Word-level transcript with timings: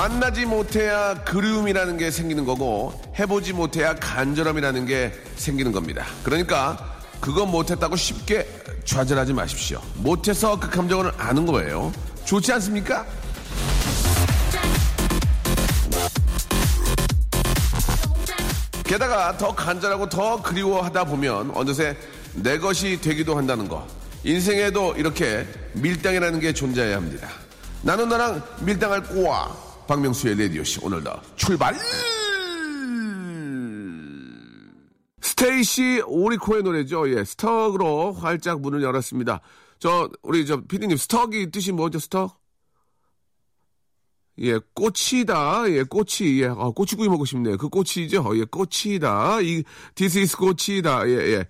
만나지 0.00 0.46
못해야 0.46 1.12
그리움이라는 1.24 1.98
게 1.98 2.10
생기는 2.10 2.46
거고 2.46 2.98
해보지 3.18 3.52
못해야 3.52 3.94
간절함이라는 3.96 4.86
게 4.86 5.12
생기는 5.36 5.72
겁니다. 5.72 6.06
그러니까 6.24 6.96
그거 7.20 7.44
못했다고 7.44 7.96
쉽게 7.96 8.48
좌절하지 8.86 9.34
마십시오. 9.34 9.78
못해서 9.96 10.58
그 10.58 10.70
감정을 10.70 11.12
아는 11.18 11.44
거예요. 11.44 11.92
좋지 12.24 12.50
않습니까? 12.54 13.04
게다가 18.84 19.36
더 19.36 19.54
간절하고 19.54 20.08
더 20.08 20.40
그리워하다 20.40 21.04
보면 21.04 21.50
어느새 21.54 21.94
내 22.32 22.56
것이 22.56 23.02
되기도 23.02 23.36
한다는 23.36 23.68
거. 23.68 23.86
인생에도 24.24 24.94
이렇게 24.96 25.46
밀당이라는 25.74 26.40
게 26.40 26.54
존재해야 26.54 26.96
합니다. 26.96 27.28
나는 27.82 28.08
나랑 28.08 28.42
밀당할 28.60 29.02
꼬아. 29.02 29.69
박명수의 29.90 30.36
레디오씨 30.36 30.84
오늘도 30.84 31.10
출발! 31.34 31.74
스테이시 35.20 36.02
오리코의 36.06 36.62
노래죠. 36.62 37.10
예, 37.10 37.24
Stuck으로 37.24 38.12
활짝 38.12 38.60
문을 38.60 38.84
열었습니다. 38.84 39.40
저 39.80 40.08
우리 40.22 40.46
저 40.46 40.60
피디님 40.60 40.96
stuck이 40.96 41.50
뜻이 41.50 41.72
뭐죠? 41.72 41.98
stuck? 41.98 42.38
예, 44.38 44.60
꼬치다. 44.74 45.68
예, 45.70 45.82
꼬치. 45.82 46.40
예, 46.40 46.46
아, 46.46 46.70
꼬치구이 46.70 47.08
먹고 47.08 47.24
싶네요. 47.24 47.56
그 47.56 47.68
꼬치죠. 47.68 48.30
예, 48.36 48.44
꼬치다. 48.44 49.40
이, 49.40 49.64
this 49.96 50.18
is 50.18 50.36
꼬치다. 50.36 51.08
예, 51.08 51.14
예. 51.32 51.44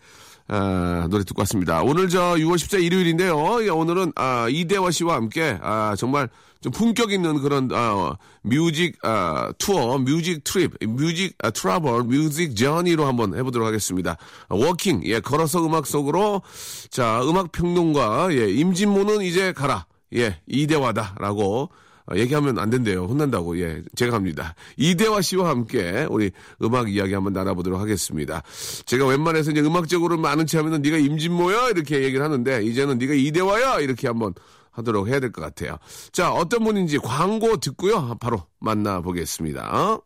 아, 0.49 1.07
노래 1.11 1.23
듣고 1.25 1.43
왔습니다. 1.43 1.83
오늘 1.83 2.09
저 2.09 2.35
6월 2.35 2.55
14일 2.55 2.85
일요일인데요. 2.85 3.65
예, 3.65 3.69
오늘은, 3.69 4.13
아, 4.17 4.49
이대화 4.49 4.91
씨와 4.91 5.15
함께, 5.15 5.59
아, 5.63 5.95
정말 5.97 6.29
좀 6.61 6.73
품격 6.73 7.13
있는 7.13 7.41
그런, 7.41 7.71
아, 7.73 8.17
music, 8.43 8.99
아, 9.03 9.53
tour, 9.59 9.99
music 9.99 10.45
trip, 10.45 10.75
music 10.87 11.35
아, 11.43 11.51
travel, 11.51 12.05
music 12.05 12.55
journey로 12.55 13.07
한번 13.07 13.35
해보도록 13.35 13.67
하겠습니다. 13.67 14.17
아, 14.49 14.55
워킹, 14.55 15.03
예, 15.05 15.21
걸어서 15.21 15.65
음악 15.65 15.87
속으로, 15.87 16.43
자, 16.91 17.23
음악 17.25 17.53
평론가, 17.53 18.29
예, 18.33 18.51
임진모는 18.51 19.23
이제 19.23 19.53
가라. 19.53 19.87
예, 20.15 20.41
이대화다라고 20.47 21.71
어, 22.11 22.17
얘기하면 22.17 22.59
안 22.59 22.71
된대요. 22.71 23.05
혼난다고. 23.05 23.59
예, 23.61 23.83
제가 23.95 24.17
합니다. 24.17 24.55
이대화 24.77 25.21
씨와 25.23 25.49
함께 25.49 26.07
우리 26.11 26.31
음악 26.63 26.93
이야기 26.93 27.15
한번 27.15 27.33
나눠보도록 27.33 27.81
하겠습니다. 27.81 28.43
제가 28.87 29.07
웬만해서 29.07 29.53
이제 29.53 29.61
음악적으로 29.61 30.19
많은 30.19 30.47
체 30.47 30.59
하면은 30.59 30.83
네가 30.83 30.97
임진모야 30.97 31.71
이렇게 31.71 32.03
얘기를 32.03 32.25
하는데 32.25 32.63
이제는 32.65 32.99
네가 32.99 33.15
이대화야 33.15 33.81
이렇게 33.81 34.09
한번 34.09 34.35
하도록 34.71 35.07
해야 35.09 35.21
될 35.21 35.33
것 35.33 35.41
같아요. 35.43 35.79
자, 36.13 36.33
어떤 36.33 36.65
분인지 36.65 36.99
광고 36.99 37.57
듣고요. 37.59 38.17
바로 38.21 38.43
만나보겠습니다. 38.61 39.99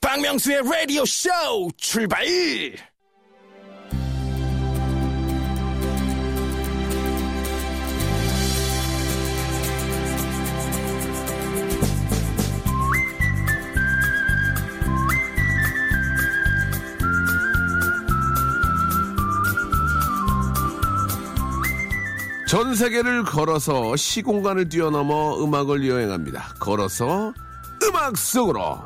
박명수의 0.00 0.62
라디오 0.64 1.04
쇼 1.04 1.30
출발! 1.76 2.24
전 22.52 22.74
세계를 22.74 23.22
걸어서 23.22 23.96
시공간을 23.96 24.68
뛰어넘어 24.68 25.42
음악을 25.42 25.88
여행합니다. 25.88 26.52
걸어서 26.60 27.32
음악 27.82 28.18
속으로. 28.18 28.78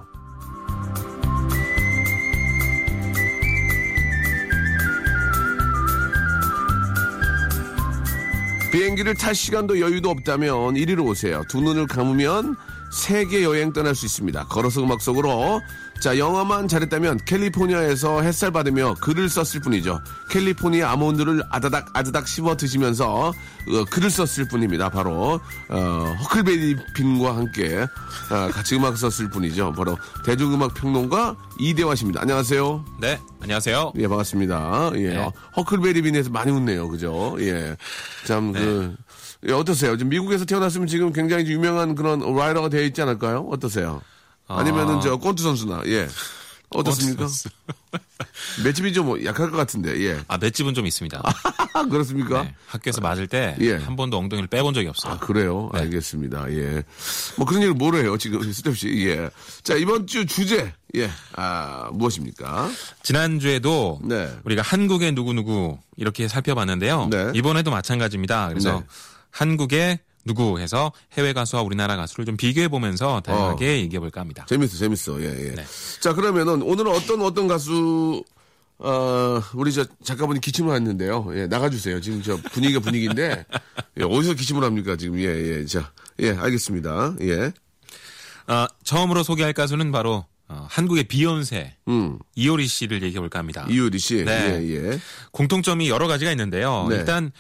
비행기를 8.71 9.17
탈 9.17 9.35
시간도 9.35 9.81
여유도 9.81 10.11
없다면 10.11 10.77
이리로 10.77 11.05
오세요. 11.05 11.43
두 11.49 11.61
눈을 11.61 11.89
감으면 11.89 12.55
세계 12.93 13.43
여행 13.43 13.73
떠날 13.73 13.97
수 13.97 14.07
있습니다. 14.07 14.45
걸어서 14.45 14.81
음악 14.85 15.01
속으로. 15.01 15.61
자, 16.01 16.19
영어만 16.19 16.69
잘했다면 16.69 17.21
캘리포니아에서 17.25 18.21
햇살 18.23 18.51
받으며 18.53 18.95
글을 19.01 19.29
썼을 19.29 19.63
뿐이죠. 19.63 20.01
캘리포니아 20.31 20.93
아몬드를 20.93 21.43
아다닥 21.51 21.89
아다닥 21.95 22.29
씹어 22.29 22.57
드시면서 22.57 23.29
어, 23.29 23.85
글을 23.91 24.11
썼을 24.11 24.47
뿐입니다. 24.49 24.91
바로 24.91 25.41
어, 25.69 26.17
허클베리 26.25 26.77
빈과 26.95 27.37
함께 27.37 27.79
어, 28.31 28.51
같이 28.53 28.77
음악 28.77 28.97
썼을 28.97 29.31
뿐이죠. 29.31 29.73
바로 29.73 29.99
대중음악 30.25 30.75
평론가 30.75 31.35
이대화 31.59 31.95
씨입니다. 31.95 32.21
안녕하세요. 32.21 32.85
네, 33.01 33.19
안녕하세요. 33.41 33.93
예, 33.97 34.07
반갑습니다. 34.07 34.93
예. 34.97 35.09
네. 35.09 35.31
허클베리 35.57 36.03
빈에서 36.03 36.31
많이 36.31 36.53
웃네요. 36.53 36.89
그죠? 36.89 37.37
예. 37.41 37.77
참, 38.27 38.53
그, 38.53 38.95
예, 39.49 39.53
어떠세요? 39.53 39.97
지금 39.97 40.11
미국에서 40.11 40.45
태어났으면 40.45 40.87
지금 40.87 41.13
굉장히 41.13 41.47
유명한 41.47 41.95
그런 41.95 42.21
라이더가 42.21 42.69
되어 42.69 42.83
있지 42.83 43.01
않을까요? 43.03 43.49
어떠세요? 43.51 44.03
아니면은 44.49 45.01
저 45.01 45.17
권투 45.17 45.43
선수나, 45.43 45.83
예. 45.87 46.09
어떻습니까? 46.71 47.27
맷집이 48.65 48.93
좀 48.93 49.25
약할 49.25 49.51
것 49.51 49.57
같은데, 49.57 49.99
예. 50.05 50.21
아, 50.29 50.37
맷집은 50.37 50.75
좀 50.75 50.87
있습니다. 50.87 51.23
그렇습니까? 51.91 52.43
네, 52.43 52.55
학교에서 52.67 53.01
맞을 53.01 53.27
때한 53.27 53.61
예. 53.61 53.79
번도 53.79 54.19
엉덩이를 54.19 54.49
빼본 54.49 54.75
적이 54.75 54.89
없어요. 54.89 55.13
아, 55.13 55.19
그래요? 55.19 55.71
네. 55.75 55.81
알겠습니다. 55.81 56.51
예. 56.53 56.83
뭐 57.37 57.47
그런 57.47 57.63
얘기를 57.63 57.75
뭐로 57.75 57.99
해요, 57.99 58.17
지금, 58.19 58.51
스텝씨. 58.51 59.07
예. 59.07 59.31
자, 59.63 59.75
이번 59.75 60.07
주 60.07 60.27
주제, 60.27 60.73
예. 60.97 61.11
아, 61.35 61.91
무엇입니까? 61.93 62.71
지난주에도 63.03 64.01
네. 64.03 64.35
우리가 64.45 64.63
한국의 64.63 65.13
누구누구 65.13 65.79
이렇게 65.97 66.29
살펴봤는데요. 66.29 67.09
네. 67.11 67.31
이번에도 67.35 67.71
마찬가지입니다. 67.71 68.49
그래서 68.49 68.81
네. 68.81 68.87
한국의 69.31 70.01
누구 70.27 70.59
해서 70.59 70.93
해외 71.13 71.33
가수와 71.33 71.63
우리나라 71.63 71.97
가수를 71.97 72.27
좀 72.27 72.37
비교해 72.37 72.69
보면서 72.69 73.21
다양하게 73.21 73.81
얘기해 73.83 74.01
볼까 74.01 74.21
합니다. 74.21 74.45
재밌어, 74.49 74.77
재밌어. 74.77 75.23
예, 75.23 75.27
예. 75.27 75.55
네. 75.55 75.65
자, 76.01 76.13
그러면은 76.13 76.63
오늘은 76.63 76.91
어떤 76.91 77.23
어떤 77.23 77.47
가수 77.47 78.25
어, 78.79 79.41
우리 79.55 79.73
저 79.73 79.87
작가분이 80.03 80.41
기침을 80.41 80.75
했는데요. 80.75 81.29
예, 81.35 81.47
나가주세요. 81.47 82.01
지금 82.01 82.23
저 82.23 82.37
분위기가 82.53 82.81
분위기인데 82.81 83.47
예, 83.99 84.03
어디서 84.03 84.35
기침을 84.35 84.65
합니까 84.65 84.97
지금? 84.97 85.19
예, 85.21 85.25
예. 85.25 85.65
자, 85.65 85.93
예, 86.19 86.33
알겠습니다. 86.33 87.15
예, 87.23 87.53
어, 88.53 88.67
처음으로 88.85 89.23
소개할 89.23 89.53
가수는 89.53 89.93
바로 89.93 90.27
어, 90.49 90.67
한국의 90.71 91.05
비욘세 91.05 91.77
음, 91.89 92.19
이효리 92.35 92.67
씨를 92.67 93.03
얘기해 93.03 93.21
볼까 93.21 93.39
합니다. 93.39 93.67
이효리 93.69 93.99
씨. 93.99 94.25
네. 94.25 94.61
예, 94.61 94.91
예. 94.91 95.01
공통점이 95.33 95.89
여러 95.89 96.07
가지가 96.07 96.31
있는데요. 96.33 96.87
네. 96.89 96.97
일단 96.97 97.33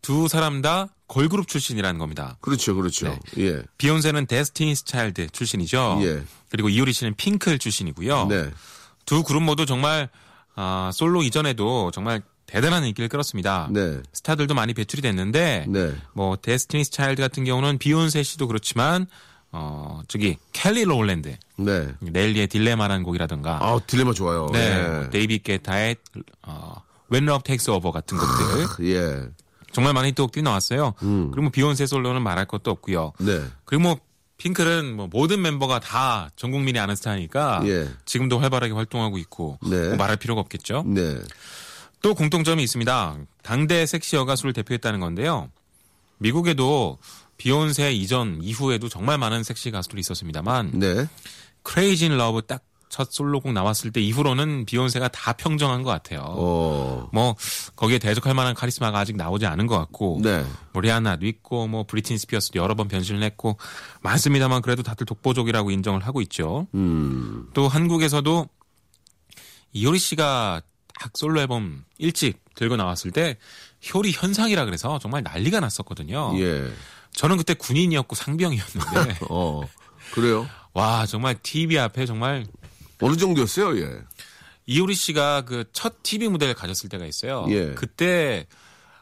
두 0.00 0.28
사람 0.28 0.62
다 0.62 0.93
걸그룹 1.08 1.48
출신이라는 1.48 1.98
겁니다. 1.98 2.36
그렇죠, 2.40 2.74
그렇죠. 2.74 3.08
네. 3.08 3.18
예, 3.38 3.62
비욘세는 3.78 4.26
데스티니스 4.26 4.84
차일드 4.84 5.28
출신이죠. 5.28 6.00
예. 6.02 6.22
그리고 6.50 6.68
이효리 6.68 6.92
씨는 6.92 7.14
핑클 7.16 7.58
출신이고요. 7.58 8.26
네, 8.26 8.50
두 9.04 9.22
그룹 9.22 9.42
모두 9.42 9.66
정말 9.66 10.08
아, 10.54 10.90
솔로 10.94 11.22
이전에도 11.22 11.90
정말 11.90 12.22
대단한 12.46 12.84
인기를 12.84 13.08
끌었습니다. 13.08 13.68
네, 13.70 14.00
스타들도 14.12 14.54
많이 14.54 14.74
배출이 14.74 15.02
됐는데 15.02 15.66
네. 15.68 15.92
뭐 16.12 16.36
데스티니스 16.36 16.90
차일드 16.90 17.20
같은 17.20 17.44
경우는 17.44 17.78
비욘세 17.78 18.22
씨도 18.22 18.46
그렇지만 18.46 19.06
어 19.50 20.02
저기 20.08 20.36
켈리 20.52 20.84
로울랜드 20.84 21.36
네. 21.56 21.88
넬리의 22.00 22.48
딜레마라는 22.48 23.04
곡이라든가 23.04 23.58
아, 23.62 23.78
딜레마 23.86 24.12
좋아요. 24.12 24.48
네, 24.52 25.04
예. 25.04 25.10
데이비 25.10 25.38
게타의 25.42 25.96
어 26.42 26.82
When 27.12 27.28
Love 27.28 27.44
Takes 27.44 27.70
Over 27.70 27.92
같은 27.92 28.18
곡들 28.18 28.86
예. 28.86 29.28
정말 29.74 29.92
많은 29.92 30.08
히트곡들이 30.10 30.42
나왔어요. 30.42 30.94
음. 31.02 31.30
그리고 31.30 31.42
뭐 31.42 31.50
비욘세 31.50 31.86
솔로는 31.86 32.22
말할 32.22 32.46
것도 32.46 32.70
없고요. 32.70 33.12
네. 33.18 33.42
그리고 33.64 33.82
뭐 33.82 33.98
핑클은 34.38 34.96
뭐 34.96 35.08
모든 35.10 35.42
멤버가 35.42 35.80
다 35.80 36.30
전 36.36 36.50
국민이 36.50 36.78
아는 36.78 36.96
스타니까 36.96 37.62
예. 37.66 37.88
지금도 38.04 38.38
활발하게 38.38 38.72
활동하고 38.72 39.18
있고 39.18 39.58
네. 39.68 39.88
뭐 39.88 39.96
말할 39.96 40.16
필요가 40.16 40.40
없겠죠. 40.40 40.84
네. 40.86 41.18
또 42.02 42.14
공통점이 42.14 42.62
있습니다. 42.62 43.16
당대 43.42 43.86
섹시 43.86 44.16
여 44.16 44.24
가수를 44.24 44.52
대표했다는 44.52 45.00
건데요. 45.00 45.50
미국에도 46.18 46.98
비욘세 47.38 47.92
이전 47.92 48.38
이후에도 48.42 48.88
정말 48.88 49.18
많은 49.18 49.42
섹시 49.42 49.70
가수들이 49.70 50.00
있었습니다만 50.00 50.72
네. 50.74 51.06
Crazy 51.62 52.06
in 52.06 52.16
Love 52.16 52.42
딱 52.42 52.62
첫 52.88 53.10
솔로곡 53.12 53.52
나왔을 53.52 53.90
때 53.90 54.00
이후로는 54.00 54.66
비욘세가 54.66 55.08
다 55.08 55.32
평정한 55.32 55.82
것 55.82 55.90
같아요. 55.90 56.22
어. 56.26 57.08
뭐 57.12 57.34
거기에 57.76 57.98
대적할 57.98 58.34
만한 58.34 58.54
카리스마가 58.54 58.98
아직 58.98 59.16
나오지 59.16 59.46
않은 59.46 59.66
것 59.66 59.76
같고 59.78 60.20
네. 60.22 60.44
뭐 60.72 60.80
리아나도 60.82 61.26
있고 61.26 61.66
뭐 61.66 61.84
브리틴 61.84 62.18
스피어스도 62.18 62.60
여러 62.60 62.74
번 62.74 62.88
변신을 62.88 63.22
했고 63.22 63.58
많습니다만 64.02 64.62
그래도 64.62 64.82
다들 64.82 65.06
독보적이라고 65.06 65.70
인정을 65.70 66.06
하고 66.06 66.20
있죠. 66.22 66.68
음. 66.74 67.48
또 67.54 67.68
한국에서도 67.68 68.48
이효리 69.72 69.98
씨가 69.98 70.62
딱 71.00 71.10
솔로 71.16 71.40
앨범 71.40 71.84
일찍 71.98 72.44
들고 72.54 72.76
나왔을 72.76 73.10
때 73.10 73.36
효리 73.92 74.12
현상이라 74.12 74.64
그래서 74.64 74.98
정말 74.98 75.22
난리가 75.22 75.60
났었거든요. 75.60 76.32
예. 76.38 76.70
저는 77.12 77.36
그때 77.36 77.54
군인이었고 77.54 78.14
상병이었는데 78.14 79.18
어. 79.30 79.62
그래요? 80.12 80.48
와 80.72 81.06
정말 81.06 81.36
TV 81.40 81.78
앞에 81.78 82.06
정말 82.06 82.46
어느 83.04 83.16
정도였어요? 83.16 83.78
예. 83.80 83.98
이효리 84.66 84.94
씨가 84.94 85.42
그 85.42 85.64
첫 85.72 86.02
TV 86.02 86.28
무대를 86.28 86.54
가졌을 86.54 86.88
때가 86.88 87.04
있어요. 87.06 87.46
예. 87.50 87.74
그때 87.74 88.46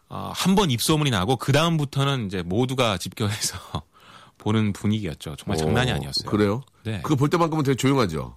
어, 0.09 0.33
한 0.35 0.55
번 0.55 0.71
입소문이 0.71 1.11
나고 1.11 1.37
그 1.37 1.53
다음부터는 1.53 2.27
이제 2.27 2.43
모두가 2.43 2.99
집결해서 2.99 3.59
보는 4.39 4.73
분위기였죠. 4.73 5.37
정말 5.37 5.57
장난이 5.59 5.91
어, 5.93 5.95
아니었어요. 5.95 6.31
그래요? 6.31 6.63
네. 6.85 7.01
그거 7.03 7.15
볼 7.17 7.31
때만큼은 7.31 7.63
되게 7.65 7.77
조용하죠. 7.77 8.35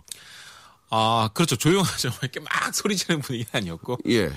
아 0.90 1.30
그렇죠. 1.34 1.56
조용하죠. 1.56 2.10
이렇게 2.22 2.40
막 2.40 2.74
소리 2.74 2.96
지르는 2.96 3.22
분위기 3.22 3.46
아니었고 3.52 3.98
예. 4.10 4.32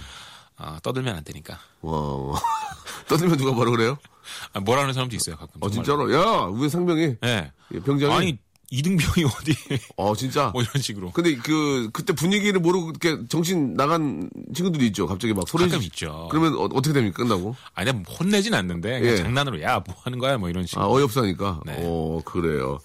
아, 0.57 0.81
떠들면 0.83 1.15
안 1.15 1.23
되니까. 1.23 1.59
와. 1.83 2.41
떠들면 3.07 3.37
누가 3.37 3.53
뭐라 3.53 3.71
그래요? 3.71 3.97
아, 4.53 4.61
뭐라는 4.61 4.93
사람도 4.93 5.15
있어요 5.15 5.37
가끔. 5.37 5.63
어, 5.63 5.71
정말로. 5.71 6.09
진짜로? 6.11 6.15
야, 6.15 6.47
우리 6.47 6.69
상병이. 6.69 7.17
네. 7.21 7.53
예, 7.75 7.81
병장이. 7.81 8.13
아니 8.15 8.39
이등병이 8.71 9.25
어디 9.25 9.55
어, 9.97 10.15
진짜. 10.15 10.51
뭐 10.53 10.61
이런 10.63 10.83
식으로. 10.83 11.11
근데 11.13 11.35
그, 11.37 11.89
그때 11.93 12.13
분위기를 12.13 12.61
모르고 12.61 12.91
이렇게 12.91 13.27
정신 13.29 13.73
나간 13.75 14.29
친구들이 14.55 14.87
있죠. 14.89 15.07
갑자기 15.07 15.33
막 15.33 15.49
소리. 15.49 15.65
가끔 15.65 15.81
지- 15.81 15.87
있죠. 15.87 16.29
그러면 16.31 16.55
어, 16.59 16.69
떻게 16.69 16.93
됩니까? 16.93 17.17
끝나고? 17.23 17.57
아니 17.75 17.91
뭐 17.93 18.03
혼내진 18.21 18.53
않는데 18.53 19.01
예. 19.03 19.17
장난으로 19.17 19.63
야 19.63 19.79
뭐 19.87 19.97
하는 20.03 20.19
거야 20.19 20.37
뭐 20.37 20.51
이런 20.51 20.67
식으로. 20.67 20.85
아, 20.85 20.89
어이없으니까. 20.89 21.61
네. 21.65 21.77
어, 21.83 22.21
그래요. 22.27 22.79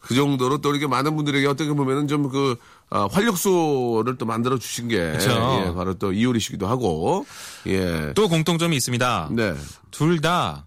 그 0.00 0.14
정도로 0.14 0.58
또 0.58 0.70
이렇게 0.72 0.86
많은 0.86 1.16
분들에게 1.16 1.46
어떻게 1.46 1.72
보면은 1.72 2.06
좀 2.06 2.28
그, 2.28 2.56
아, 2.90 3.08
활력소를 3.10 4.18
또 4.18 4.26
만들어 4.26 4.58
주신 4.58 4.88
게. 4.88 4.96
예, 4.98 5.72
바로 5.74 5.94
또 5.94 6.12
이효리 6.12 6.38
씨기도 6.40 6.66
하고. 6.66 7.24
예. 7.66 8.12
또 8.14 8.28
공통점이 8.28 8.76
있습니다. 8.76 9.30
네. 9.32 9.54
둘 9.90 10.20
다 10.20 10.66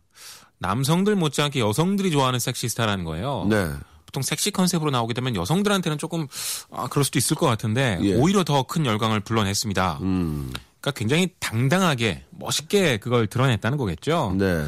남성들 0.58 1.16
못지않게 1.16 1.60
여성들이 1.60 2.10
좋아하는 2.10 2.40
섹시스타라는 2.40 3.04
거예요. 3.04 3.46
네. 3.50 3.70
보통 4.14 4.22
섹시 4.22 4.52
컨셉으로 4.52 4.92
나오게 4.92 5.16
되면 5.16 5.36
여성들한테는 5.36 5.98
조금 5.98 6.28
아, 6.72 6.88
그럴 6.88 7.04
수도 7.04 7.18
있을 7.18 7.36
것 7.36 7.48
같은데 7.48 7.98
예. 8.04 8.14
오히려 8.14 8.44
더 8.44 8.62
큰 8.64 8.86
열광을 8.86 9.20
불러냈습니다. 9.22 9.98
음. 10.04 10.54
그러니까 10.80 10.92
굉장히 10.98 11.30
당당하게 11.40 12.24
멋있게 12.30 12.98
그걸 12.98 13.26
드러냈다는 13.28 13.78
거겠죠. 13.80 14.36
네. 14.38 14.66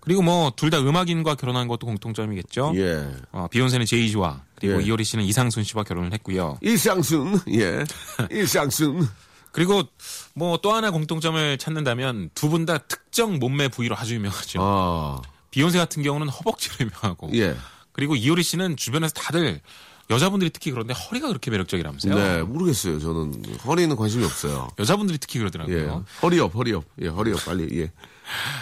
그리고 0.00 0.22
뭐 0.22 0.50
둘 0.56 0.70
다 0.70 0.78
음악인과 0.80 1.36
결혼한 1.36 1.68
것도 1.68 1.86
공통점이겠죠. 1.86 2.72
예. 2.76 3.08
어, 3.30 3.46
비욘세는 3.50 3.86
제이지와 3.86 4.42
그리고 4.56 4.82
예. 4.82 4.86
이효리 4.86 5.04
씨는 5.04 5.24
이상순 5.24 5.62
씨와 5.62 5.84
결혼을 5.84 6.12
했고요. 6.14 6.58
일상순. 6.60 7.40
예. 7.54 7.84
일상순. 8.30 9.08
그리고 9.52 9.82
뭐 10.34 10.58
또 10.58 10.72
하나 10.72 10.90
공통점을 10.90 11.56
찾는다면 11.58 12.30
두 12.34 12.48
분 12.50 12.66
다 12.66 12.78
특정 12.78 13.38
몸매 13.38 13.68
부위로 13.68 13.96
아주 13.96 14.14
유명하죠. 14.16 14.58
아. 14.60 15.22
비욘세 15.52 15.78
같은 15.78 16.02
경우는 16.02 16.28
허벅지로 16.28 16.74
유명하고 16.80 17.30
예. 17.34 17.56
그리고 17.98 18.14
이효리 18.14 18.44
씨는 18.44 18.76
주변에서 18.76 19.12
다들 19.14 19.60
여자분들이 20.08 20.50
특히 20.50 20.70
그런데 20.70 20.94
허리가 20.94 21.26
그렇게 21.26 21.50
매력적이라면서요. 21.50 22.14
네, 22.14 22.42
모르겠어요. 22.44 23.00
저는 23.00 23.42
허리는 23.66 23.96
관심이 23.96 24.24
없어요. 24.24 24.68
여자분들이 24.78 25.18
특히 25.18 25.40
예. 25.40 25.40
그러더라고요. 25.40 26.04
hurry 26.22 26.42
up, 26.42 26.54
hurry 26.54 26.73
up. 26.73 26.84
예, 27.02 27.08
hurry 27.08 27.34
up 27.34 27.44
빨리. 27.44 27.64
예. 27.72 27.90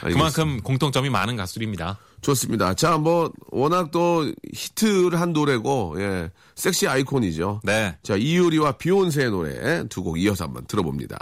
알겠습니다. 0.05 0.09
그만큼 0.09 0.63
공통점이 0.63 1.11
많은 1.11 1.37
가수들입니다. 1.37 1.99
좋습니다. 2.23 2.73
자, 2.73 2.97
뭐 2.97 3.31
워낙 3.51 3.91
또 3.91 4.33
히트를 4.55 5.21
한 5.21 5.35
노래고 5.35 5.97
예. 5.99 6.31
섹시 6.55 6.89
아이콘이죠. 6.89 7.61
네. 7.63 7.99
자, 8.03 8.17
이효리와 8.17 8.79
비욘세의 8.79 9.31
노래 9.31 9.87
두 9.89 10.03
곡 10.03 10.19
이어서 10.19 10.45
한번 10.45 10.65
들어봅니다. 10.67 11.19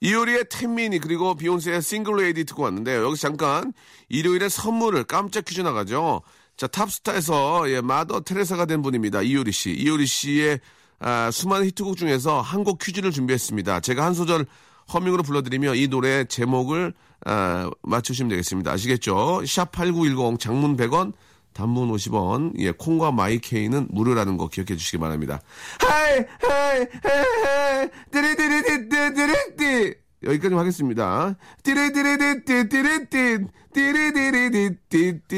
이효리의 0.00 0.46
Ten 0.50 0.64
Minutes 0.64 0.98
그리고 1.00 1.34
비욘세의 1.34 1.82
Single 1.82 2.16
Ladies 2.16 2.44
듣고 2.44 2.62
왔는데요. 2.62 3.04
여기서 3.04 3.28
잠깐 3.28 3.72
일요일에 4.08 4.48
선물을 4.48 5.04
깜짝 5.04 5.44
퀴즈 5.44 5.60
나가죠. 5.60 6.22
자, 6.56 6.66
탑스타에서 6.66 7.70
예, 7.70 7.80
마더 7.80 8.20
테레사가 8.20 8.64
된 8.66 8.80
분입니다. 8.82 9.22
이효리 9.22 9.52
씨. 9.52 9.70
이효리 9.72 10.06
씨의 10.06 10.60
아, 10.98 11.30
수많은 11.30 11.66
히트곡 11.66 11.96
중에서 11.96 12.40
한 12.40 12.64
곡 12.64 12.78
퀴즈를 12.78 13.10
준비했습니다. 13.12 13.80
제가 13.80 14.04
한 14.04 14.14
소절 14.14 14.46
허밍으로 14.94 15.22
불러드리며 15.22 15.74
이 15.74 15.88
노래 15.88 16.24
제목을 16.24 16.94
아, 17.26 17.70
맞추시면 17.82 18.30
되겠습니다. 18.30 18.72
아시겠죠? 18.72 19.44
샵 19.46 19.70
8910 19.72 20.38
장문 20.40 20.76
100원 20.76 21.12
단문 21.52 21.90
50원, 21.90 22.52
예, 22.58 22.70
콩과 22.70 23.12
마이케이는 23.12 23.88
무료라는 23.90 24.36
거 24.36 24.46
기억해 24.48 24.76
주시기 24.76 24.98
바랍니다. 24.98 25.40
하이, 25.80 26.18
하이, 26.42 26.86
하이, 27.02 27.88
띠리디리디디디리디. 28.12 29.94
여기까지 30.26 30.54
하겠습니다. 30.54 31.36
띠리디리디디디리디, 31.62 33.46
띠리디리디디디디리. 33.72 35.30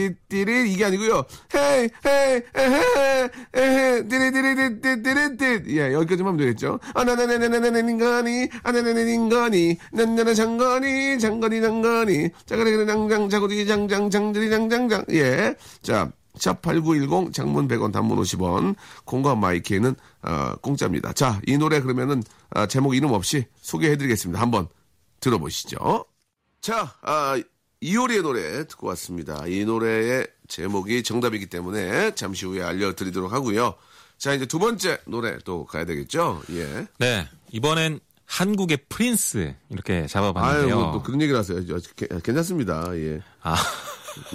이게 0.73 0.85
아니고요. 0.85 1.25
헤이, 1.55 1.89
헤이, 2.07 2.43
헤이, 2.57 3.29
헤이, 3.57 4.09
띠리디리디디디리디. 4.09 5.77
예, 5.77 5.93
여기까지만 5.93 6.33
하면 6.33 6.37
되겠죠. 6.39 6.81
아나나나나나나나 6.95 7.79
인간이, 7.79 8.49
아나나나나 8.63 9.11
인간이, 9.11 9.77
난나나 9.93 10.35
장관이, 10.35 11.19
장관이 11.19 11.61
장관이, 11.61 12.31
장관이 12.47 12.87
장장, 12.87 13.29
자고디 13.29 13.67
장장, 13.67 14.11
장들이 14.11 14.51
장장장. 14.51 15.05
예. 15.11 15.55
자, 15.83 16.11
샵8910 16.39 17.33
장문 17.33 17.69
100원 17.69 17.93
단문 17.93 18.19
50원 18.19 18.75
공과 19.05 19.35
마이키는 19.35 19.95
어, 20.23 20.55
공짜입니다. 20.63 21.13
자, 21.13 21.41
이 21.47 21.59
노래 21.59 21.81
그러면은 21.81 22.23
아, 22.51 22.67
제목 22.67 22.95
이름 22.95 23.13
없이 23.13 23.45
소개해 23.61 23.97
드리겠습니다. 23.97 24.41
한번 24.41 24.69
들어보시죠. 25.21 26.05
자, 26.61 26.95
아, 27.03 27.41
이효리의 27.81 28.23
노래 28.23 28.67
듣고 28.67 28.89
왔습니다. 28.89 29.47
이 29.47 29.65
노래의 29.65 30.27
제목이 30.49 31.03
정답이기 31.03 31.47
때문에 31.47 32.15
잠시 32.15 32.47
후에 32.47 32.63
알려드리도록 32.63 33.33
하고요. 33.33 33.75
자, 34.19 34.33
이제 34.35 34.47
두 34.47 34.59
번째 34.59 34.99
노래 35.07 35.39
또 35.45 35.65
가야 35.65 35.85
되겠죠? 35.85 36.43
예. 36.51 36.87
네. 36.99 37.29
이번엔 37.53 38.01
한국의 38.27 38.79
프린스 38.89 39.55
이렇게 39.71 40.01
아유, 40.01 40.09
잡아봤는데요. 40.09 40.77
뭐또 40.77 41.03
그런 41.03 41.23
얘기를 41.23 41.39
하세요. 41.39 41.61
괜찮습니다. 42.23 42.91
예. 42.97 43.21
아, 43.43 43.57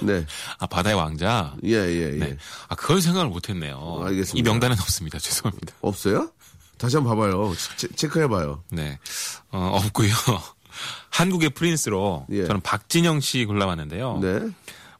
네. 0.00 0.24
아, 0.58 0.66
바다의 0.66 0.96
왕자. 0.96 1.54
예, 1.64 1.74
예, 1.76 2.12
예. 2.14 2.18
네. 2.18 2.36
아, 2.68 2.74
그걸 2.74 3.02
생각을 3.02 3.28
못했네요. 3.28 4.02
알겠습니다. 4.06 4.38
이 4.38 4.42
명단은 4.42 4.76
없습니다. 4.80 5.18
죄송합니다. 5.20 5.74
없어요? 5.82 6.30
다시 6.78 6.96
한번 6.96 7.16
봐봐요. 7.16 7.52
체, 7.76 7.86
체크해봐요. 7.88 8.64
네. 8.70 8.98
어, 9.52 9.78
없고요. 9.84 10.10
한국의 11.10 11.50
프린스로 11.50 12.26
예. 12.30 12.46
저는 12.46 12.60
박진영 12.60 13.20
씨 13.20 13.44
골라봤는데요. 13.44 14.18
네. 14.20 14.40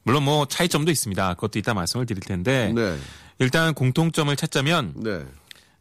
물론 0.03 0.25
뭐 0.25 0.47
차이점도 0.47 0.91
있습니다. 0.91 1.35
그것도 1.35 1.59
이따 1.59 1.75
말씀을 1.75 2.07
드릴 2.07 2.21
텐데 2.23 2.73
네. 2.75 2.99
일단 3.39 3.75
공통점을 3.75 4.35
찾자면 4.37 4.95
네. 4.97 5.25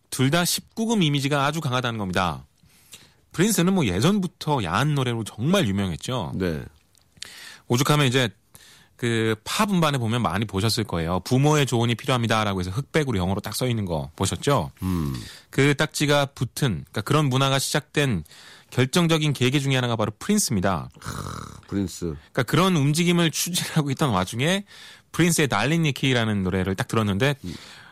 둘다 0.09 0.43
19금 0.43 1.03
이미지가 1.03 1.45
아주 1.45 1.59
강하다는 1.61 1.97
겁니다. 1.97 2.45
프린스는 3.33 3.73
뭐 3.73 3.85
예전부터 3.85 4.63
야한 4.63 4.93
노래로 4.95 5.23
정말 5.23 5.67
유명했죠. 5.67 6.33
네. 6.35 6.63
오죽하면 7.67 8.05
이제 8.07 8.29
그 8.95 9.35
팝 9.43 9.69
음반에 9.69 9.97
보면 9.97 10.21
많이 10.21 10.45
보셨을 10.45 10.83
거예요. 10.85 11.19
부모의 11.21 11.65
조언이 11.65 11.95
필요합니다라고 11.95 12.59
해서 12.59 12.71
흑백으로 12.71 13.17
영어로 13.17 13.41
딱 13.41 13.53
써 13.53 13.67
있는 13.67 13.85
거 13.85 14.11
보셨죠? 14.15 14.71
음. 14.81 15.13
그 15.49 15.75
딱지가 15.75 16.27
붙은 16.27 16.85
그러니까 16.85 17.01
그런 17.01 17.25
문화가 17.25 17.59
시작된 17.59 18.23
결정적인 18.73 19.33
계기 19.33 19.61
중에 19.61 19.75
하나가 19.75 19.95
바로 19.95 20.11
프린스입니다. 20.17 20.89
프린스. 21.67 22.05
그러니까 22.15 22.43
그런 22.43 22.75
움직임을 22.75 23.29
추진하고 23.29 23.91
있던 23.91 24.09
와중에 24.09 24.65
프린스의 25.11 25.47
달린 25.47 25.83
니키라는 25.83 26.41
노래를 26.41 26.73
딱 26.73 26.87
들었는데 26.87 27.35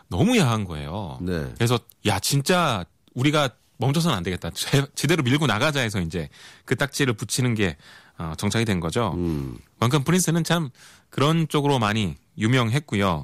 너무 0.07 0.35
야한 0.39 0.65
거예요. 0.65 1.19
네. 1.21 1.51
그래서 1.53 1.77
야 2.07 2.17
진짜 2.17 2.83
우리가 3.13 3.51
멈춰서는 3.77 4.17
안 4.17 4.23
되겠다. 4.23 4.49
제, 4.55 4.83
제대로 4.95 5.21
밀고 5.21 5.45
나가자 5.45 5.81
해서 5.81 6.01
이제 6.01 6.29
그 6.65 6.75
딱지를 6.75 7.13
붙이는 7.13 7.53
게 7.53 7.77
어, 8.17 8.33
정착이 8.35 8.65
된 8.65 8.79
거죠. 8.79 9.13
음. 9.15 9.59
그만큼 9.77 10.03
프린스는 10.03 10.43
참 10.43 10.71
그런 11.11 11.47
쪽으로 11.47 11.77
많이 11.77 12.15
유명했고요. 12.39 13.23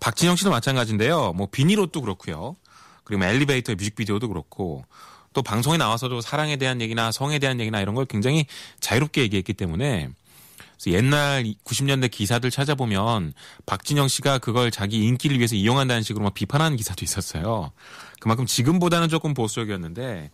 박진영 0.00 0.34
씨도 0.34 0.50
마찬가지인데요. 0.50 1.32
뭐 1.34 1.46
비니로도 1.48 2.00
그렇고요. 2.00 2.56
그리고 3.04 3.20
뭐 3.20 3.28
엘리베이터의 3.28 3.76
뮤직비디오도 3.76 4.26
그렇고 4.26 4.84
또 5.34 5.42
방송에 5.42 5.76
나와서도 5.76 6.22
사랑에 6.22 6.56
대한 6.56 6.80
얘기나 6.80 7.12
성에 7.12 7.38
대한 7.38 7.60
얘기나 7.60 7.80
이런 7.80 7.94
걸 7.94 8.06
굉장히 8.06 8.46
자유롭게 8.80 9.20
얘기했기 9.22 9.52
때문에 9.52 10.08
옛날 10.86 11.44
90년대 11.64 12.10
기사들 12.10 12.50
찾아보면 12.50 13.32
박진영 13.66 14.08
씨가 14.08 14.38
그걸 14.38 14.70
자기 14.70 15.04
인기를 15.04 15.38
위해서 15.38 15.54
이용한다는 15.54 16.02
식으로 16.02 16.24
막 16.24 16.34
비판하는 16.34 16.76
기사도 16.76 17.04
있었어요. 17.04 17.72
그만큼 18.20 18.46
지금보다는 18.46 19.08
조금 19.08 19.34
보수적이었는데 19.34 20.30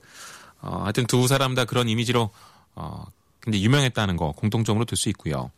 어, 0.60 0.82
하여튼 0.82 1.06
두 1.06 1.26
사람 1.26 1.54
다 1.54 1.64
그런 1.64 1.88
이미지로 1.88 2.30
어, 2.74 3.04
근데 3.40 3.60
유명했다는 3.60 4.16
거 4.16 4.32
공통점으로 4.32 4.84
들 4.84 4.96
수 4.96 5.08
있고요. 5.10 5.50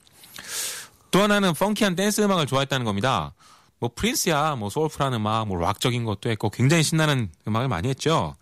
또 1.11 1.21
하나는 1.21 1.53
funky한 1.53 1.97
댄스 1.97 2.21
음악을 2.23 2.47
좋아했다는 2.47 2.85
겁니다. 2.85 3.35
뭐 3.79 3.91
프린스야, 3.95 4.57
뭐 4.57 4.71
soulful한 4.71 5.13
음악, 5.15 5.49
뭐 5.49 5.59
락적인 5.59 6.05
것도 6.05 6.31
했고 6.31 6.51
굉장히 6.51 6.83
신나는 6.83 7.31
음악을 7.49 7.69
많이 7.69 7.89
했죠. 7.89 8.37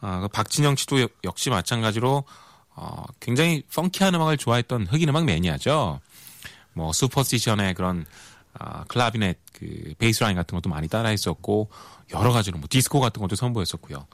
아, 0.00 0.20
그 0.20 0.28
박진영 0.28 0.76
씨도 0.76 1.00
역- 1.02 1.12
역시 1.24 1.50
마찬가지로 1.50 2.24
어, 2.76 3.04
굉장히 3.20 3.62
funky한 3.74 4.14
음악을 4.14 4.36
좋아했던 4.38 4.86
흑인 4.86 5.08
음악 5.10 5.24
매니아죠. 5.24 6.00
뭐 6.72 6.92
Superstition의 6.92 7.74
그런 7.74 8.06
아, 8.58 8.84
클라비넷 8.84 9.38
그 9.52 9.94
베이스라인 9.98 10.36
같은 10.36 10.56
것도 10.56 10.70
많이 10.70 10.88
따라했었고 10.88 11.68
여러 12.14 12.32
가지로 12.32 12.58
뭐 12.58 12.66
디스코 12.70 13.00
같은 13.00 13.20
것도 13.20 13.36
선보였었고요. 13.36 14.06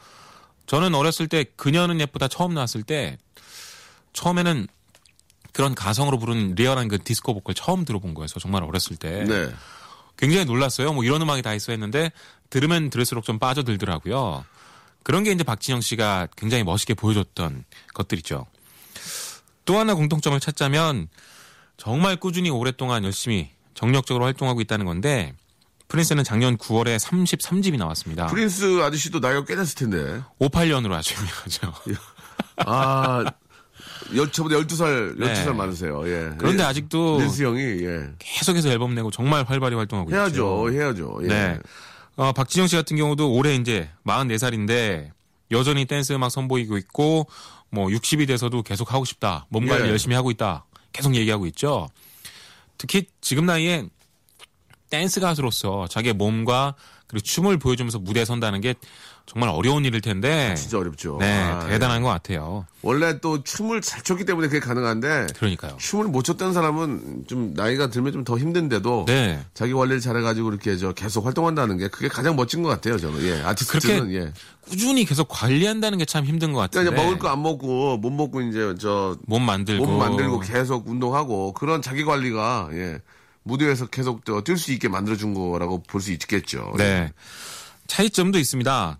저는 0.66 0.94
어렸을 0.94 1.28
때 1.28 1.44
그녀는 1.56 2.00
예쁘다 2.00 2.28
처음 2.28 2.52
나왔을 2.54 2.82
때 2.82 3.18
처음에는 4.12 4.66
그런 5.52 5.74
가성으로 5.74 6.18
부른 6.18 6.54
리얼한 6.56 6.88
그 6.88 6.98
디스코 7.02 7.32
보컬 7.34 7.54
처음 7.54 7.84
들어본 7.84 8.14
거여서 8.14 8.40
정말 8.40 8.62
어렸을 8.64 8.96
때 8.96 9.24
네. 9.24 9.50
굉장히 10.18 10.44
놀랐어요. 10.44 10.92
뭐 10.92 11.04
이런 11.04 11.22
음악이 11.22 11.42
다 11.42 11.54
있어 11.54 11.72
했는데 11.72 12.10
들으면 12.50 12.90
들을수록 12.90 13.24
좀 13.24 13.38
빠져들더라고요. 13.38 14.44
그런 15.06 15.22
게 15.22 15.30
이제 15.30 15.44
박진영 15.44 15.82
씨가 15.82 16.26
굉장히 16.36 16.64
멋있게 16.64 16.94
보여줬던 16.94 17.62
것들이죠. 17.94 18.44
또 19.64 19.78
하나 19.78 19.94
공통점을 19.94 20.40
찾자면 20.40 21.06
정말 21.76 22.16
꾸준히 22.16 22.50
오랫동안 22.50 23.04
열심히 23.04 23.50
정력적으로 23.74 24.24
활동하고 24.24 24.60
있다는 24.62 24.84
건데 24.84 25.32
프린스는 25.86 26.24
작년 26.24 26.56
9월에 26.56 26.98
33집이 26.98 27.76
나왔습니다. 27.76 28.26
프린스 28.26 28.82
아저씨도 28.82 29.20
나이가 29.20 29.44
꽤 29.44 29.54
됐을 29.54 29.76
텐데. 29.76 30.22
58년으로 30.40 30.94
아주 30.94 31.14
유명하죠. 31.14 31.72
아, 32.66 33.24
열, 34.16 34.32
저보다 34.32 34.56
12살, 34.56 35.20
12살 35.20 35.44
네. 35.46 35.52
많으세요. 35.52 36.02
예. 36.08 36.32
그런데 36.36 36.64
예. 36.64 36.66
아직도 36.66 37.20
린스 37.20 37.44
형이, 37.44 37.60
예. 37.60 38.10
계속해서 38.18 38.70
앨범 38.70 38.96
내고 38.96 39.12
정말 39.12 39.44
활발히 39.44 39.76
활동하고 39.76 40.10
있죠. 40.10 40.16
해야죠, 40.16 40.72
해야죠. 40.72 41.18
예. 41.22 41.26
네. 41.28 41.58
어, 42.16 42.32
박진영 42.32 42.66
씨 42.66 42.76
같은 42.76 42.96
경우도 42.96 43.32
올해 43.32 43.54
이제 43.54 43.90
44살인데 44.06 45.10
여전히 45.50 45.84
댄스 45.84 46.14
음악 46.14 46.30
선보이고 46.30 46.78
있고 46.78 47.28
뭐 47.70 47.88
60이 47.88 48.26
돼서도 48.26 48.62
계속 48.62 48.92
하고 48.92 49.04
싶다. 49.04 49.46
몸 49.50 49.66
관리 49.66 49.84
예. 49.84 49.90
열심히 49.90 50.16
하고 50.16 50.30
있다. 50.30 50.64
계속 50.92 51.14
얘기하고 51.14 51.46
있죠. 51.46 51.88
특히 52.78 53.06
지금 53.20 53.44
나이에 53.46 53.86
댄스 54.88 55.20
가수로서 55.20 55.88
자기의 55.88 56.14
몸과 56.14 56.74
그리고 57.06 57.22
춤을 57.22 57.58
보여주면서 57.58 57.98
무대에 57.98 58.24
선다는 58.24 58.60
게 58.60 58.74
정말 59.26 59.50
어려운 59.50 59.84
일일 59.84 60.00
텐데 60.00 60.54
진짜 60.56 60.78
어렵죠. 60.78 61.16
네, 61.20 61.40
아, 61.42 61.66
대단한 61.66 61.98
예. 61.98 62.02
것 62.02 62.08
같아요. 62.08 62.64
원래 62.82 63.18
또 63.18 63.42
춤을 63.42 63.80
잘 63.82 64.02
췄기 64.02 64.24
때문에 64.24 64.46
그게 64.46 64.60
가능한데, 64.60 65.26
그러니까요. 65.36 65.76
춤을 65.78 66.06
못 66.06 66.22
췄던 66.22 66.52
사람은 66.54 67.24
좀 67.26 67.52
나이가 67.54 67.88
들면 67.90 68.12
좀 68.12 68.24
더 68.24 68.38
힘든데도, 68.38 69.06
네. 69.08 69.44
자기 69.52 69.72
관리를 69.72 70.00
잘해가지고 70.00 70.50
이렇게 70.50 70.76
저 70.76 70.92
계속 70.92 71.26
활동한다는 71.26 71.76
게 71.76 71.88
그게 71.88 72.06
가장 72.08 72.36
멋진 72.36 72.62
것 72.62 72.68
같아요, 72.68 72.98
저는. 72.98 73.20
예. 73.24 73.42
아티스트는, 73.42 74.12
예. 74.14 74.32
꾸준히 74.68 75.04
계속 75.04 75.26
관리한다는 75.28 75.98
게 75.98 76.04
참 76.04 76.24
힘든 76.24 76.52
것 76.52 76.60
같은데. 76.60 76.84
그러니까 76.88 77.02
먹을 77.02 77.18
거 77.18 77.28
안 77.28 77.42
먹고, 77.42 77.96
못 77.98 78.10
먹고 78.10 78.40
이제 78.42 78.74
저, 78.80 79.16
몸 79.26 79.42
만들고 79.44 79.84
몸 79.84 79.98
만들고 79.98 80.38
계속 80.40 80.88
운동하고, 80.88 81.52
그런 81.52 81.82
자기 81.82 82.04
관리가, 82.04 82.68
예. 82.74 82.98
무대에서 83.42 83.86
계속 83.86 84.24
뛸 84.24 84.56
수 84.56 84.72
있게 84.72 84.88
만들어준 84.88 85.34
거라고 85.34 85.82
볼 85.82 86.00
수 86.00 86.12
있겠죠. 86.12 86.74
네. 86.78 87.12
차이점도 87.86 88.38
있습니다. 88.38 88.98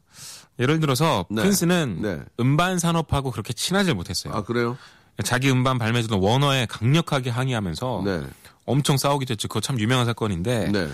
예를 0.59 0.81
들어서 0.81 1.27
네. 1.29 1.43
프린스는 1.43 1.99
네. 2.03 2.21
음반 2.41 2.79
산업하고 2.79 3.31
그렇게 3.31 3.53
친하지 3.53 3.93
못했어요. 3.95 4.35
아, 4.35 4.43
그래요? 4.43 4.77
자기 5.25 5.51
음반 5.51 5.79
발매주던 5.79 6.21
워너에 6.21 6.67
강력하게 6.67 7.31
항의하면서 7.31 8.03
네. 8.05 8.23
엄청 8.65 8.97
싸우기도 8.97 9.33
했죠. 9.33 9.49
그거 9.49 9.61
참 9.61 9.79
유명한 9.81 10.07
사건인데. 10.07 10.71
네. 10.71 10.89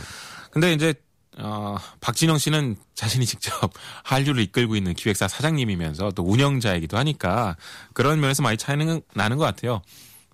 근데 0.50 0.72
이제 0.72 0.94
어, 1.38 1.76
박진영 2.00 2.38
씨는 2.38 2.76
자신이 2.94 3.24
직접 3.26 3.72
한류를 4.04 4.42
이끌고 4.42 4.76
있는 4.76 4.94
기획사 4.94 5.28
사장님이면서 5.28 6.12
또 6.12 6.22
운영자이기도 6.24 6.96
하니까 6.98 7.56
그런 7.94 8.20
면에서 8.20 8.42
많이 8.42 8.56
차이는 8.56 9.00
나는 9.14 9.38
것 9.38 9.44
같아요. 9.44 9.82